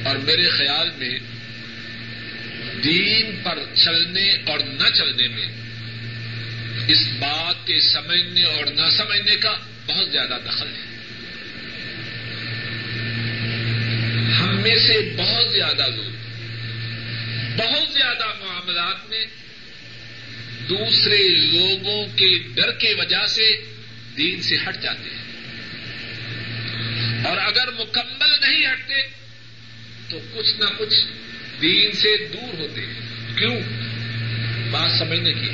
[0.08, 1.18] اور میرے خیال میں،
[2.84, 5.46] دین پر چلنے اور نہ چلنے میں،
[6.88, 10.96] اس بات کے سمجھنے اور نہ سمجھنے کا بہت زیادہ دخل ہے
[14.32, 16.10] ہم میں سے بہت زیادہ لوگ،
[17.56, 19.26] بہت زیادہ معاملات میں
[20.68, 23.56] دوسرے لوگوں کے ڈر کی وجہ سے
[24.16, 25.26] دین سے ہٹ جاتے ہیں۔
[27.24, 29.02] اور اگر مکمل نہیں ہٹتے
[30.08, 30.94] تو کچھ نہ کچھ
[31.62, 33.00] دین سے دور ہوتے ہیں۔
[33.36, 33.60] کیوں؟
[34.70, 35.48] بات سمجھنے کی۔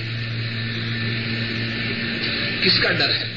[2.65, 3.29] کس کا ڈر ہے؟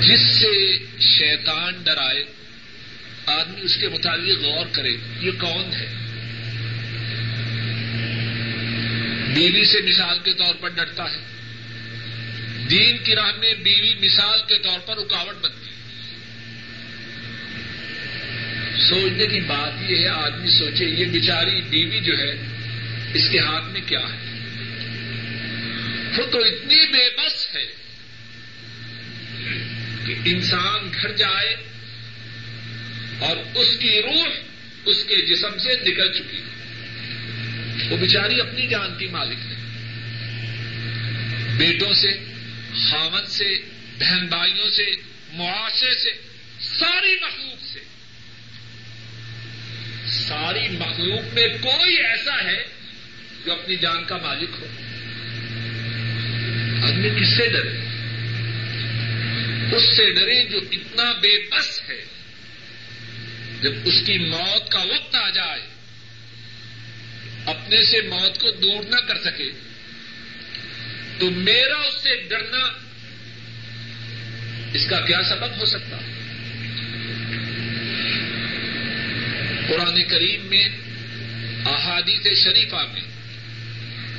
[0.00, 2.45] جس سے شیطان ڈرائے
[3.26, 5.86] آدمی اس کے مطابق غور کرے، یہ کون ہے؟
[9.34, 11.18] بیوی سے مثال کے طور پر ڈرتا ہے۔
[12.70, 15.76] دین کی راہ میں بیوی مثال کے طور پر رکاوٹ بنتی ہے۔
[18.88, 22.30] سوچنے کی بات یہ ہے، آدمی سوچے، یہ بیچاری بیوی جو ہے،
[23.14, 24.26] اس کے ہاتھ میں کیا ہے؟
[26.18, 27.64] وہ تو اتنی بے بس ہے
[30.06, 31.56] کہ انسان گھر جائے
[33.18, 34.28] اور اس کی روح
[34.84, 36.42] اس کے جسم سے نکل چکی
[37.90, 39.56] وہ بیچاری اپنی جان کی مالک ہے۔
[41.58, 42.10] بیٹوں سے
[42.90, 43.58] خامن سے،
[43.98, 44.84] بہن بھائیوں سے،
[45.32, 46.10] معاشرے سے،
[46.60, 47.80] ساری مخلوق سے۔
[50.06, 52.64] ساری مخلوق میں کوئی ایسا ہے
[53.44, 54.66] جو اپنی جان کا مالک ہو۔
[56.86, 57.78] آدمی کس سے ڈرے؟
[59.76, 62.05] اس سے ڈرے جو اتنا بے بس ہے۔
[63.60, 65.60] جب اس کی موت کا وقت آ جائے،
[67.46, 69.50] اپنے سے موت کو دور نہ کر سکے،
[71.18, 72.64] تو میرا اس سے ڈرنا
[74.72, 75.96] اس کا کیا سبب ہو سکتا؟
[79.68, 80.68] قرآن کریم میں،
[81.66, 83.06] احادیث شریفہ میں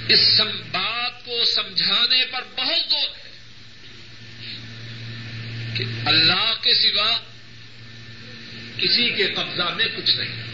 [0.08, 3.32] اس بات کو سمجھانے پر بہت زور ہے
[5.78, 7.12] کہ اللہ کے سوا
[8.78, 10.48] کسی کے قبضہ میں کچھ نہیں۔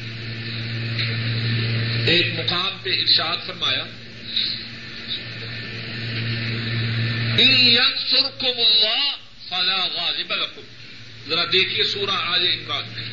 [2.07, 3.83] ایک مقام پہ ارشاد فرمایا
[8.11, 9.15] سرکم اللہ
[9.49, 10.61] فلا غالب لکم.
[11.29, 13.03] ذرا دیکھیے سورہ آج عمران میں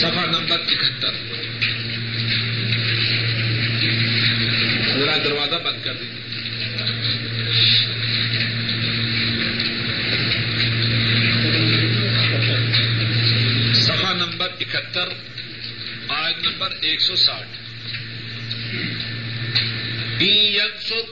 [0.00, 1.12] سفا نمبر اکہتر
[4.98, 6.20] ذرا دروازہ بند کر دیجیے
[13.74, 14.48] سفا نمبر
[14.80, 15.08] اکہتر
[16.08, 17.48] آج نمبر ایک سو ساٹھ۔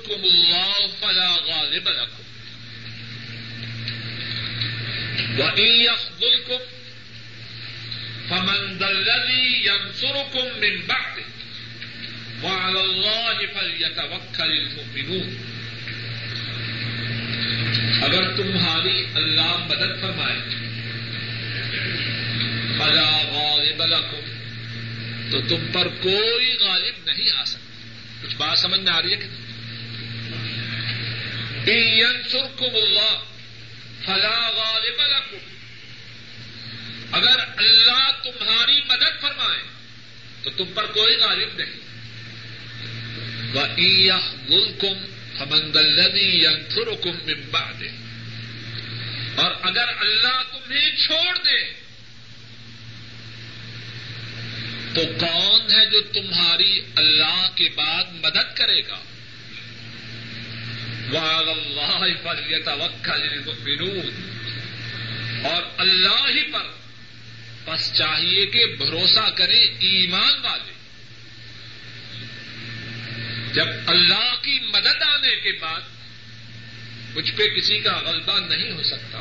[0.07, 2.23] کم اللہ فلا غالب لکم۔
[5.39, 6.57] و یخ کم
[8.29, 11.23] فمن دلدی ينصركم من بعده۔
[12.43, 15.37] وعلى الله فليتوكل المؤمنون۔
[18.03, 20.39] اگر تمہاری اللہ مدد فرمائے،
[22.79, 23.28] فلا
[25.31, 29.17] تو تم پر کوئی غالب نہیں آ سکتا۔ کچھ بات سمجھ میں آ رہی ہے
[31.65, 33.25] کہ ينصركم اللہ
[34.05, 35.37] فلا غالب لكم
[37.13, 39.63] اگر اللہ تمہاری مدد فرمائے
[40.43, 41.89] تو تم پر کوئی غالب نہیں۔
[43.55, 44.97] وَإِيَحْظُلْكُمْ
[45.39, 47.89] فَمَنْ ذَا الَّذِي يَنْصُرُكُمْ مِنْ بَعْدِهِ۔
[49.35, 51.88] اور اگر اللہ تمہیں چھوڑ دے
[54.95, 58.99] تو کون ہے جو تمہاری اللہ کے بعد مدد کرے گا؟
[65.45, 66.67] اور اللہ ہی پر
[67.65, 70.73] بس چاہیے کہ بھروسہ کریں ایمان والے۔
[73.53, 75.81] جب اللہ کی مدد آنے کے بعد
[77.17, 79.19] مجھ پہ کسی کا غلبہ نہیں ہو سکتا،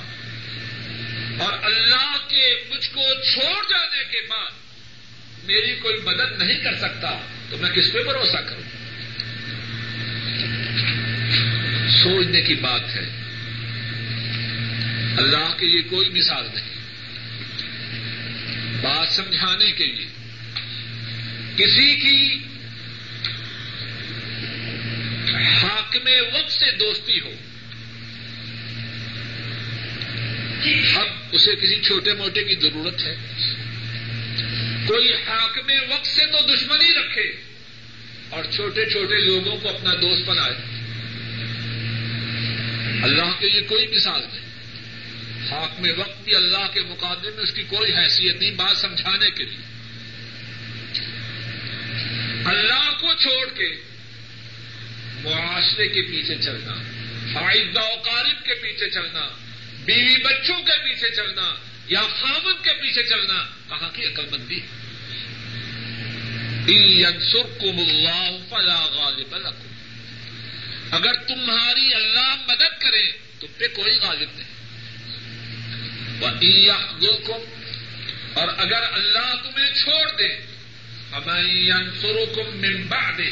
[1.39, 4.51] اور اللہ کے مجھ کو چھوڑ جانے کے بعد
[5.47, 8.61] میری کوئی مدد نہیں کر سکتا تو میں کس پہ بھروسہ کروں؟
[11.89, 13.09] سوچنے کی بات ہے۔
[15.17, 16.77] اللہ کے لیے کوئی مثال نہیں۔
[18.81, 20.05] بات سمجھانے کے لیے۔
[21.55, 22.39] کسی کی
[25.43, 27.31] حاکم وقت سے دوستی ہو،
[30.99, 33.15] اب اسے کسی چھوٹے موٹے کی ضرورت ہے۔
[34.88, 37.41] کوئی حاکم وقت سے تو دشمنی رکھے
[38.29, 40.53] اور چھوٹے چھوٹے لوگوں کو اپنا دوست بنائے۔
[43.03, 44.45] اللہ کے لیے کوئی مثال نہیں۔
[45.51, 49.43] حاکم وقت بھی اللہ کے مقابلے میں اس کی کوئی حیثیت نہیں، بات سمجھانے کے
[49.43, 49.63] لیے۔
[52.45, 53.75] اللہ کو چھوڑ کے
[55.23, 56.73] معاشرے کے پیچھے چلنا،
[57.33, 59.27] فائدہ قارب کے پیچھے چلنا،
[59.85, 61.55] بیوی بچوں کے پیچھے چلنا
[61.88, 64.59] یا خامد کے پیچھے چلنا کہاں کی عقل مندی
[67.31, 69.67] سرکم اللہ فلا غالب لکم۔
[70.91, 74.57] اگر تمہاری اللہ مدد کرے، تم پہ کوئی غالب نہیں۔
[77.01, 77.33] وہ
[78.33, 80.27] اور اگر اللہ تمہیں چھوڑ دے
[81.11, 83.29] ہمیں سروکم ممبا دے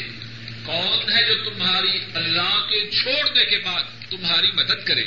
[0.64, 5.04] کون ہے جو تمہاری اللہ کے چھوڑنے کے بعد تمہاری مدد کرے؟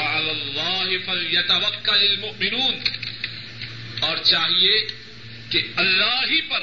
[0.00, 1.38] اللہ فل
[1.86, 2.74] المؤمنون۔
[4.00, 4.86] اور چاہیے
[5.50, 6.60] کہ اللہ ہی پر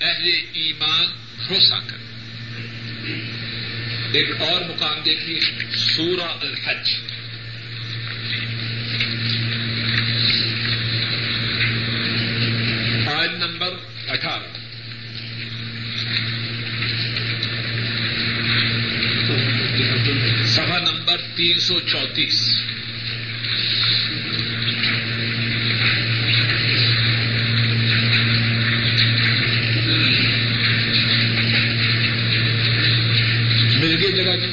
[0.00, 1.06] اہل ایمان
[1.46, 2.00] بھروسہ کرے۔
[4.12, 5.40] ایک اور مقام دیکھیے،
[5.76, 6.90] سورہ الحج۔
[13.14, 13.74] آج نمبر
[14.08, 14.59] اٹھارہ۔
[20.50, 22.50] سفا نمبر تین سو چونتیس۔
[33.78, 34.50] مل گئی جگہ جی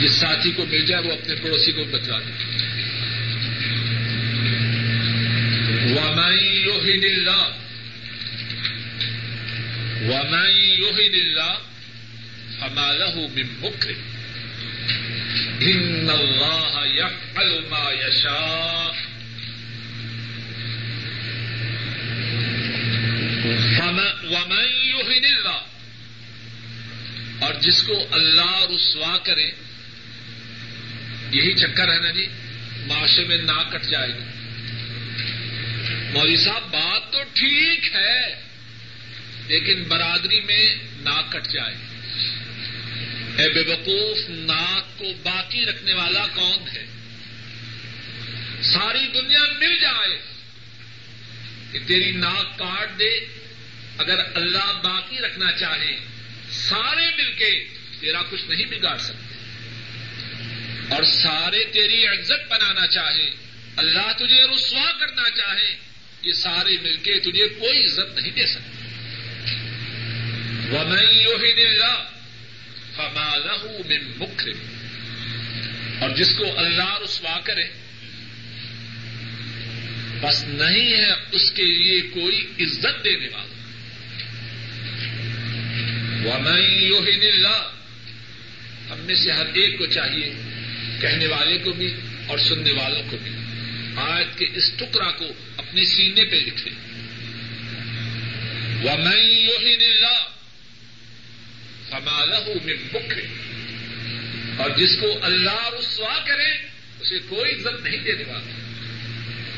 [0.00, 2.32] جس ساتھی کو مل جائے، وہ اپنے پڑوسی کو بتلا دے۔
[5.94, 7.46] ومائی یوہین اللہ
[10.12, 11.63] ومائی یوہین اللہ
[12.64, 12.92] فما
[13.34, 14.00] من مکرم
[15.60, 18.92] ان اللہ يفعل ما يشاء.
[24.24, 25.60] ومن يهن اللہ
[27.38, 29.50] اور جس کو اللہ رسوا کرے،
[31.30, 32.26] یہی چکر ہے نا جی
[32.86, 34.24] معاشرے میں ناک کٹ جائے گی
[36.12, 38.34] مولوی صاحب، بات تو ٹھیک ہے،
[39.46, 41.93] لیکن برادری میں ناک کٹ جائے۔ گی
[43.38, 46.86] اے بے وقوف، ناک کو باقی رکھنے والا کون ہے؟
[48.62, 50.20] ساری دنیا مل جائے
[51.72, 53.10] کہ تیری ناک کاٹ دے،
[53.98, 55.96] اگر اللہ باقی رکھنا چاہے،
[56.50, 57.64] سارے مل کے
[58.00, 59.34] تیرا کچھ نہیں بگاڑ سکتے۔
[60.94, 63.30] اور سارے تیری عزت بنانا چاہے،
[63.76, 65.76] اللہ تجھے رسوا کرنا چاہے،
[66.22, 68.74] یہ سارے مل کے تجھے کوئی عزت نہیں دے سکتے۔
[70.70, 70.78] وہ
[72.98, 74.58] نہیں اللہ من مکرم
[76.00, 77.64] اور جس کو اللہ رسوا کرے،
[80.20, 83.54] بس نہیں ہے اس کے لیے کوئی عزت دینے والا۔
[86.24, 86.60] ومن
[87.22, 87.70] اللہ
[88.90, 90.34] ہم میں سے ہر ایک کو چاہیے،
[91.00, 91.94] کہنے والے کو بھی
[92.26, 93.30] اور سننے والوں کو بھی۔
[93.96, 95.24] آیت کے اس ٹکڑا کو
[95.56, 96.74] اپنے سینے پہ لکھ لیں
[98.84, 99.76] وہ میں یوہی
[101.92, 102.74] نیلا ہمارا ہوں میں
[104.56, 106.52] اور جس کو اللہ رسوا کرے
[107.00, 108.54] اسے کوئی عزت نہیں دینے والا۔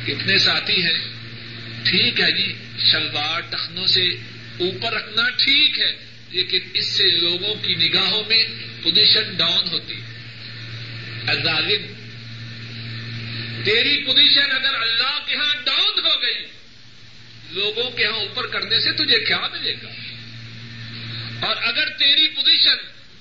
[0.07, 0.99] کتنے ساتھی ہیں۔
[1.85, 4.03] ٹھیک ہے جی شلوار ٹخنوں سے
[4.59, 5.97] اوپر رکھنا ٹھیک ہے،
[6.31, 8.45] لیکن اس سے لوگوں کی نگاہوں میں
[8.83, 9.95] پوزیشن ڈاؤن ہوتی۔
[11.29, 11.93] ہے ظالم
[13.65, 16.47] تیری پوزیشن اگر اللہ کے ہاں ڈاؤن ہو گئی،
[17.51, 19.89] لوگوں کے ہاں اوپر کرنے سے تجھے کیا ملے گا؟
[21.41, 22.77] اور اگر تیری پوزیشن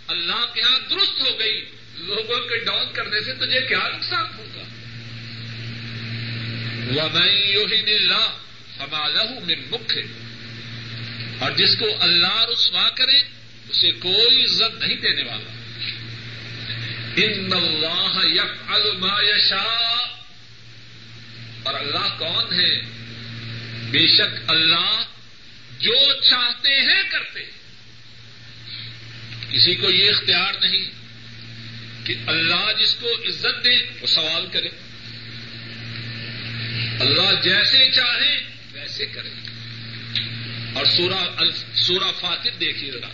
[0.08, 1.66] اللہ کے ہاں درست ہو گئی،
[1.98, 4.62] لوگوں کے ڈاؤن کرنے سے تجھے کیا نقصان ہوگا؟
[6.88, 7.82] وہ میں یو ہی
[9.44, 9.98] میں مکھ
[11.40, 13.18] اور جس کو اللہ رسوا کرے،
[13.70, 15.52] اسے کوئی عزت نہیں دینے والا۔
[17.16, 20.16] ان اللہ یفعل ما یشاء
[21.64, 22.82] اور اللہ کون ہے؟
[23.92, 25.04] بے شک اللہ
[25.80, 27.55] جو چاہتے ہیں کرتے۔ ہیں
[29.56, 30.86] کسی کو یہ اختیار نہیں
[32.06, 34.68] کہ اللہ جس کو عزت دے وہ سوال کرے۔
[37.00, 38.38] اللہ جیسے چاہے
[38.74, 39.30] ویسے کرے۔
[40.74, 41.44] اور سورہ
[41.76, 43.08] سورہ فاتر دیکھیے ذرا۔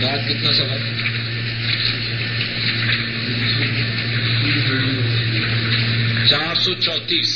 [0.00, 0.85] بات کتنا سوال
[6.36, 7.30] چار سو چونتیس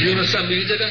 [0.00, 0.88] یونیورسٹی میری جگہ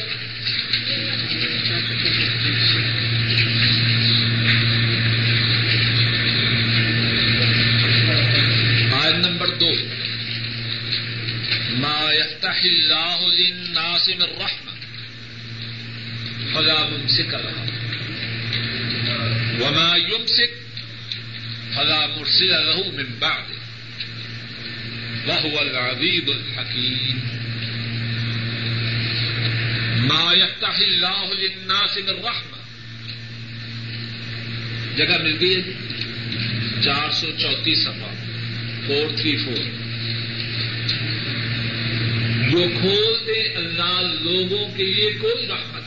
[9.02, 9.72] آئن نمبر دو
[11.82, 14.74] ما يفتح الله للناس من رحمة
[16.54, 17.66] فلا ممسك لها
[19.62, 20.68] وما يمسك
[21.78, 23.58] فلا مرسل له من بعده
[25.28, 27.20] وهو العزيز الحكيم.
[30.08, 32.58] ما يفتح الله للناس من رحمة.
[34.98, 35.74] جگہ مل گئی ہے جی؟
[36.84, 38.14] چار سو چونتیس سفا
[38.88, 39.64] فور تھری فور
[42.50, 45.84] جو کھول دے اللہ لوگوں کے لیے کوئی رحمت.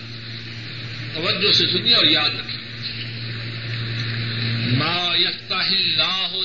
[1.14, 2.61] توجہ سے سنیے اور یاد رکھیے
[4.76, 6.36] ما یفتح اللہ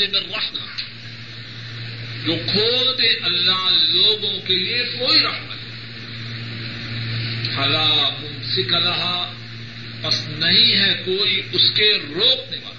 [0.00, 0.82] للناس رحمہ
[2.24, 5.58] جو کھول دے اللہ لوگوں کے لیے کوئی رحمت
[7.56, 9.32] فلا ممسک لہا
[10.00, 12.72] بس نہیں ہے کوئی اس کے روکنے والا۔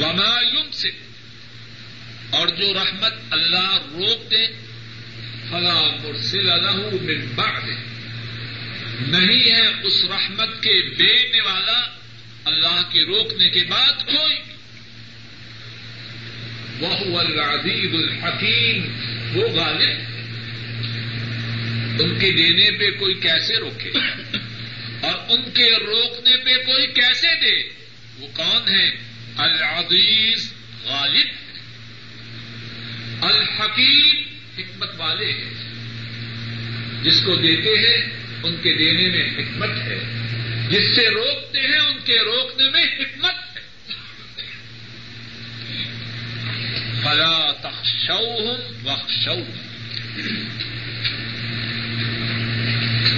[0.00, 0.96] وما یمسک،
[2.30, 4.46] اور جو رحمت اللہ روک دے
[5.50, 7.68] فلا مرسل له من بعد
[9.00, 11.98] نہیں ہے اس رحمت کے بینے والا
[12.44, 14.36] اللہ کے روکنے کے بعد کوئی۔
[16.80, 18.86] وہ العزیز الحکیم
[19.36, 20.08] وہ غالب
[22.00, 23.90] ان کے دینے پہ کوئی کیسے روکے؟
[25.00, 27.68] اور ان کے روکنے پہ کوئی کیسے دے؟
[28.18, 28.90] وہ کون ہے
[29.36, 30.52] العزیز،
[30.84, 31.26] غالب۔
[33.24, 35.54] الحکیم حکمت والے ہیں۔
[37.02, 38.10] جس کو دیتے ہیں،
[38.42, 39.98] ان کے دینے میں حکمت ہے۔
[40.70, 43.58] جس سے روکتے ہیں، ان کے روکنے میں حکمت ہے
[47.04, 49.68] فلا تخشوہم وخشوہم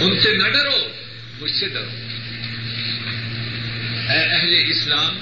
[0.01, 0.89] ان سے نہ ڈرو،
[1.41, 1.91] مجھ سے ڈرو۔
[4.13, 5.17] اے اہل اسلام،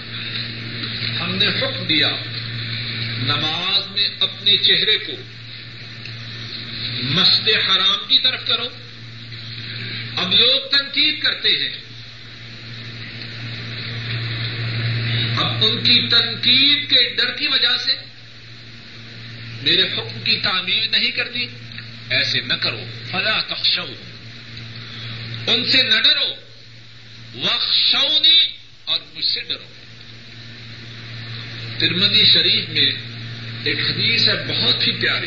[1.20, 2.10] ہم نے حکم دیا
[3.18, 5.12] نماز میں اپنے چہرے کو
[7.02, 8.68] مسجد حرام کی طرف کرو۔
[10.16, 11.74] اب لوگ تنقید کرتے ہیں۔
[15.36, 18.07] اب ان کی تنقید کے ڈر کی وجہ سے
[19.62, 21.46] میرے حکم کی تعمیر نہیں کرتی
[22.10, 23.86] ایسے نہ کرو، فلا تخشو۔
[25.46, 26.34] ان سے نہ ڈرو۔
[27.34, 28.46] وخشونی
[28.84, 29.64] اور مجھ سے ڈرو۔
[31.78, 32.90] ترمدی شریف میں
[33.64, 35.26] ایک حدیث ہے بہت ہی پیاری۔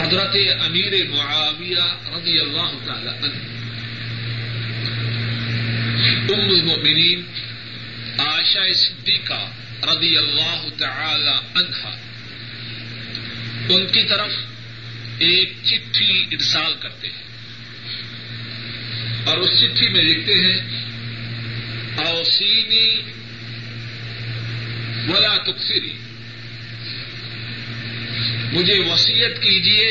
[0.00, 3.56] حضرت امیر معاویہ رضی اللہ تعالی عنہ۔
[6.34, 7.22] ام المؤمنین
[8.18, 9.50] عائشہ صدیقہ
[9.82, 11.96] رضی اللہ تعالی عنہا۔
[13.68, 14.30] ان کی طرف
[15.18, 17.26] ایک چٹھی ارسال کرتے ہیں۔
[19.24, 20.86] اور اس چٹھی میں لکھتے ہیں
[22.06, 23.02] اوسینی
[25.12, 25.92] ولا تکسری
[28.52, 29.88] مجھے وسیعت کیجیے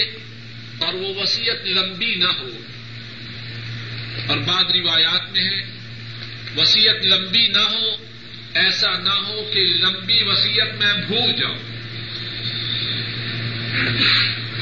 [0.78, 2.50] اور وہ وسیعت لمبی نہ ہو۔
[4.28, 5.64] اور بعد روایات میں ہے
[6.58, 8.05] وسیعت لمبی نہ ہو
[8.56, 11.58] ایسا نہ ہو کہ لمبی وسیعت میں بھول جاؤں۔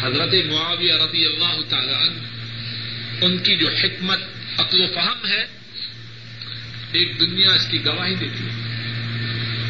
[0.02, 2.20] حضرت معاویہ رضی اللہ تعالی عنہ،
[3.26, 4.20] ان کی جو حکمت،
[4.58, 5.46] عقل و فہم ہے،
[6.92, 8.84] ایک دنیا اس کی گواہی دیتی ہے۔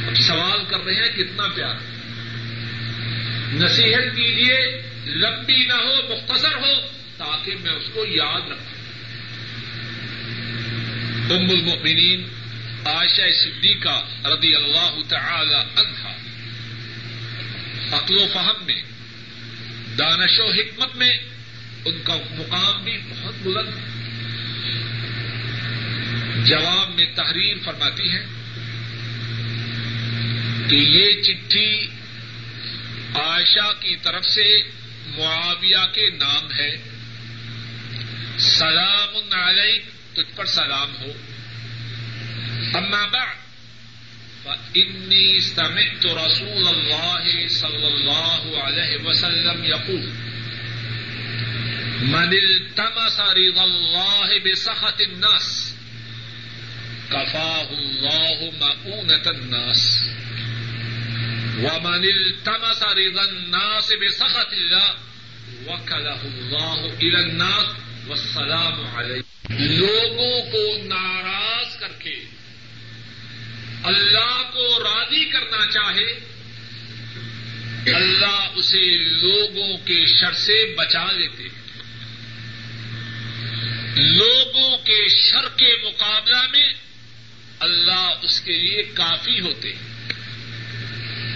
[0.07, 1.76] اب سوال کر رہے ہیں کتنا پیار۔
[3.53, 8.74] نصیحت کیجیے لمبی نہ ہو، مختصر ہو، تاکہ میں اس کو یاد رکھوں۔
[11.38, 12.28] ام المؤمنین
[12.86, 16.14] عائشہ صدیقہ رضی اللہ تعالی عنہا.
[17.98, 18.82] عقل و فہم میں،
[19.98, 21.18] دانش و حکمت میں
[21.86, 23.94] ان کا مقام بھی بہت بلند ہے۔
[26.46, 28.26] جواب میں تحریر فرماتی ہے
[30.70, 31.88] کہ یہ چٹھی
[33.16, 34.64] عائشہ کی طرف سے
[35.06, 36.78] معاویہ کے نام ہے۔
[38.40, 41.33] سلام علیک، تجھ پر سلام ہو۔
[42.76, 43.38] اما بعد،
[44.45, 50.09] فإني سمعت رسول الله صلى الله عليه وسلم يقول،
[52.01, 55.76] من التمس رضا الله بسخط الناس،
[57.11, 60.09] كفاه الله مؤونة الناس.
[61.59, 64.93] ومن التمس رضا الناس بسخط الله،
[65.68, 67.68] وكله الله إلى الناس
[68.07, 72.16] والسلام عليه لوگوں کو ناراض کر کے
[73.84, 76.20] اللہ کو راضی کرنا چاہے،
[77.96, 81.44] اللہ اسے لوگوں کے شر سے بچا لیتے۔
[84.02, 86.74] لوگوں کے شر کے مقابلہ میں
[87.60, 89.72] اللہ اس کے لیے کافی ہوتے۔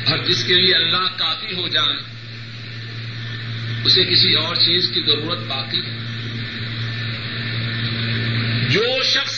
[0.06, 1.98] اور جس کے لیے اللہ کافی ہو جائے،
[3.86, 5.82] اسے کسی اور چیز کی ضرورت باقی۔
[8.70, 9.37] جو شخص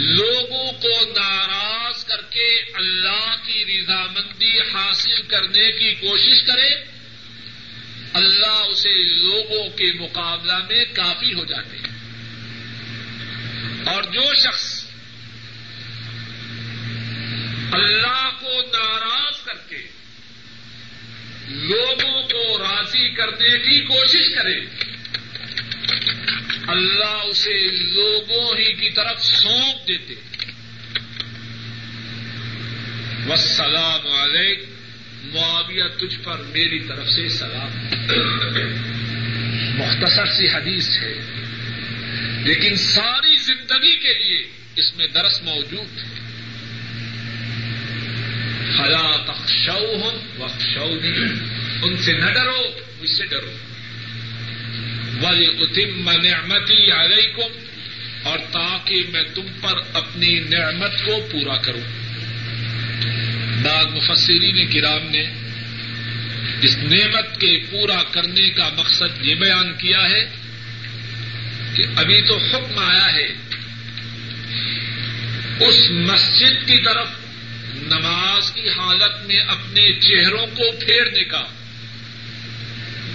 [0.00, 6.74] لوگوں کو ناراض کر کے اللہ کی رضامندی حاصل کرنے کی کوشش کرے،
[8.12, 12.00] اللہ اسے لوگوں کے مقابلہ میں کافی ہو جاتے ہیں۔
[13.94, 14.84] اور جو شخص
[17.72, 19.82] اللہ کو ناراض کر کے
[21.48, 24.89] لوگوں کو راضی کرنے کی کوشش کرے
[26.68, 30.14] اللہ اسے لوگوں ہی کی طرف سونپ دیتے
[33.28, 34.60] وسلام علیک
[35.24, 37.94] معاویہ تجھ پر میری طرف سے سلام۔
[39.78, 41.14] مختصر سی حدیث ہے۔
[42.44, 46.20] لیکن ساری زندگی کے لیے اس میں درس موجود ہے۔
[48.76, 50.98] خلا تخشو ہوں وخشو
[51.82, 53.52] ان سے نہ ڈرو، مجھ سے ڈرو۔
[55.22, 57.58] ولی اتم نعمتی علیکم
[58.22, 62.00] اور تاکہ میں تم پر اپنی نعمت کو پورا کروں۔
[63.62, 65.22] بعض مفسرین کرام نے
[66.62, 70.24] اس نعمت کے پورا کرنے کا مقصد یہ بیان کیا ہے
[71.74, 73.28] کہ ابھی تو حکم آیا ہے،
[75.66, 77.08] اس مسجد کی طرف
[77.74, 81.44] نماز کی حالت میں اپنے چہروں کو پھیرنے کا،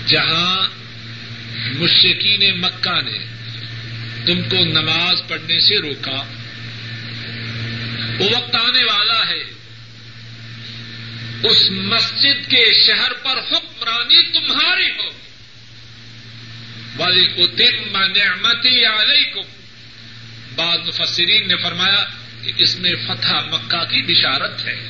[0.07, 0.84] جہاں
[1.73, 3.17] مشقین مکہ نے
[4.25, 6.23] تم کو نماز پڑھنے سے روکا۔
[8.19, 9.43] وہ وقت آنے والا ہے۔
[11.43, 15.11] اس مسجد کے شہر پر حکمرانی تمہاری ہو۔
[16.97, 19.41] والی اتم نعمتی علیکم
[20.55, 22.05] بعض مفسرین نے فرمایا
[22.43, 24.89] کہ اس میں فتح مکہ کی بشارت ہے۔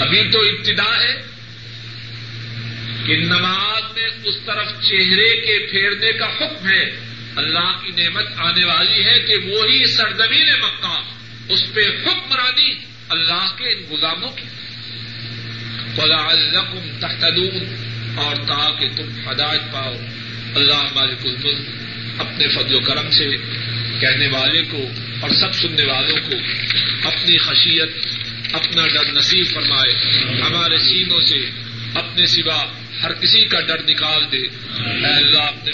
[0.00, 1.39] ابھی تو ابتدا ہے۔
[3.06, 7.00] کہ نماز میں اس طرف چہرے کے پھیرنے کا حکم ہے۔
[7.36, 11.00] اللہ کی نعمت آنے والی ہے کہ وہی سرزمین مکہ،
[11.48, 12.74] اس پہ حکمرانی
[13.08, 14.44] اللہ کے ان غلاموں کی۔
[15.96, 17.74] فلعلکم تحتدون
[18.16, 19.94] اور تاکہ تم ہدایت پاؤ۔
[20.54, 21.68] اللہ مالک الملک
[22.18, 23.30] اپنے فضل و کرم سے
[24.00, 24.84] کہنے والے کو
[25.20, 26.36] اور سب سننے والوں کو
[27.08, 28.06] اپنی خشیت،
[28.52, 29.92] اپنا ڈر نصیب فرمائے۔
[30.40, 31.38] ہمارے سینوں سے
[31.94, 32.64] اپنے سوا
[33.02, 34.42] ہر کسی کا ڈر نکال دے۔
[35.16, 35.72] اللہ اپنے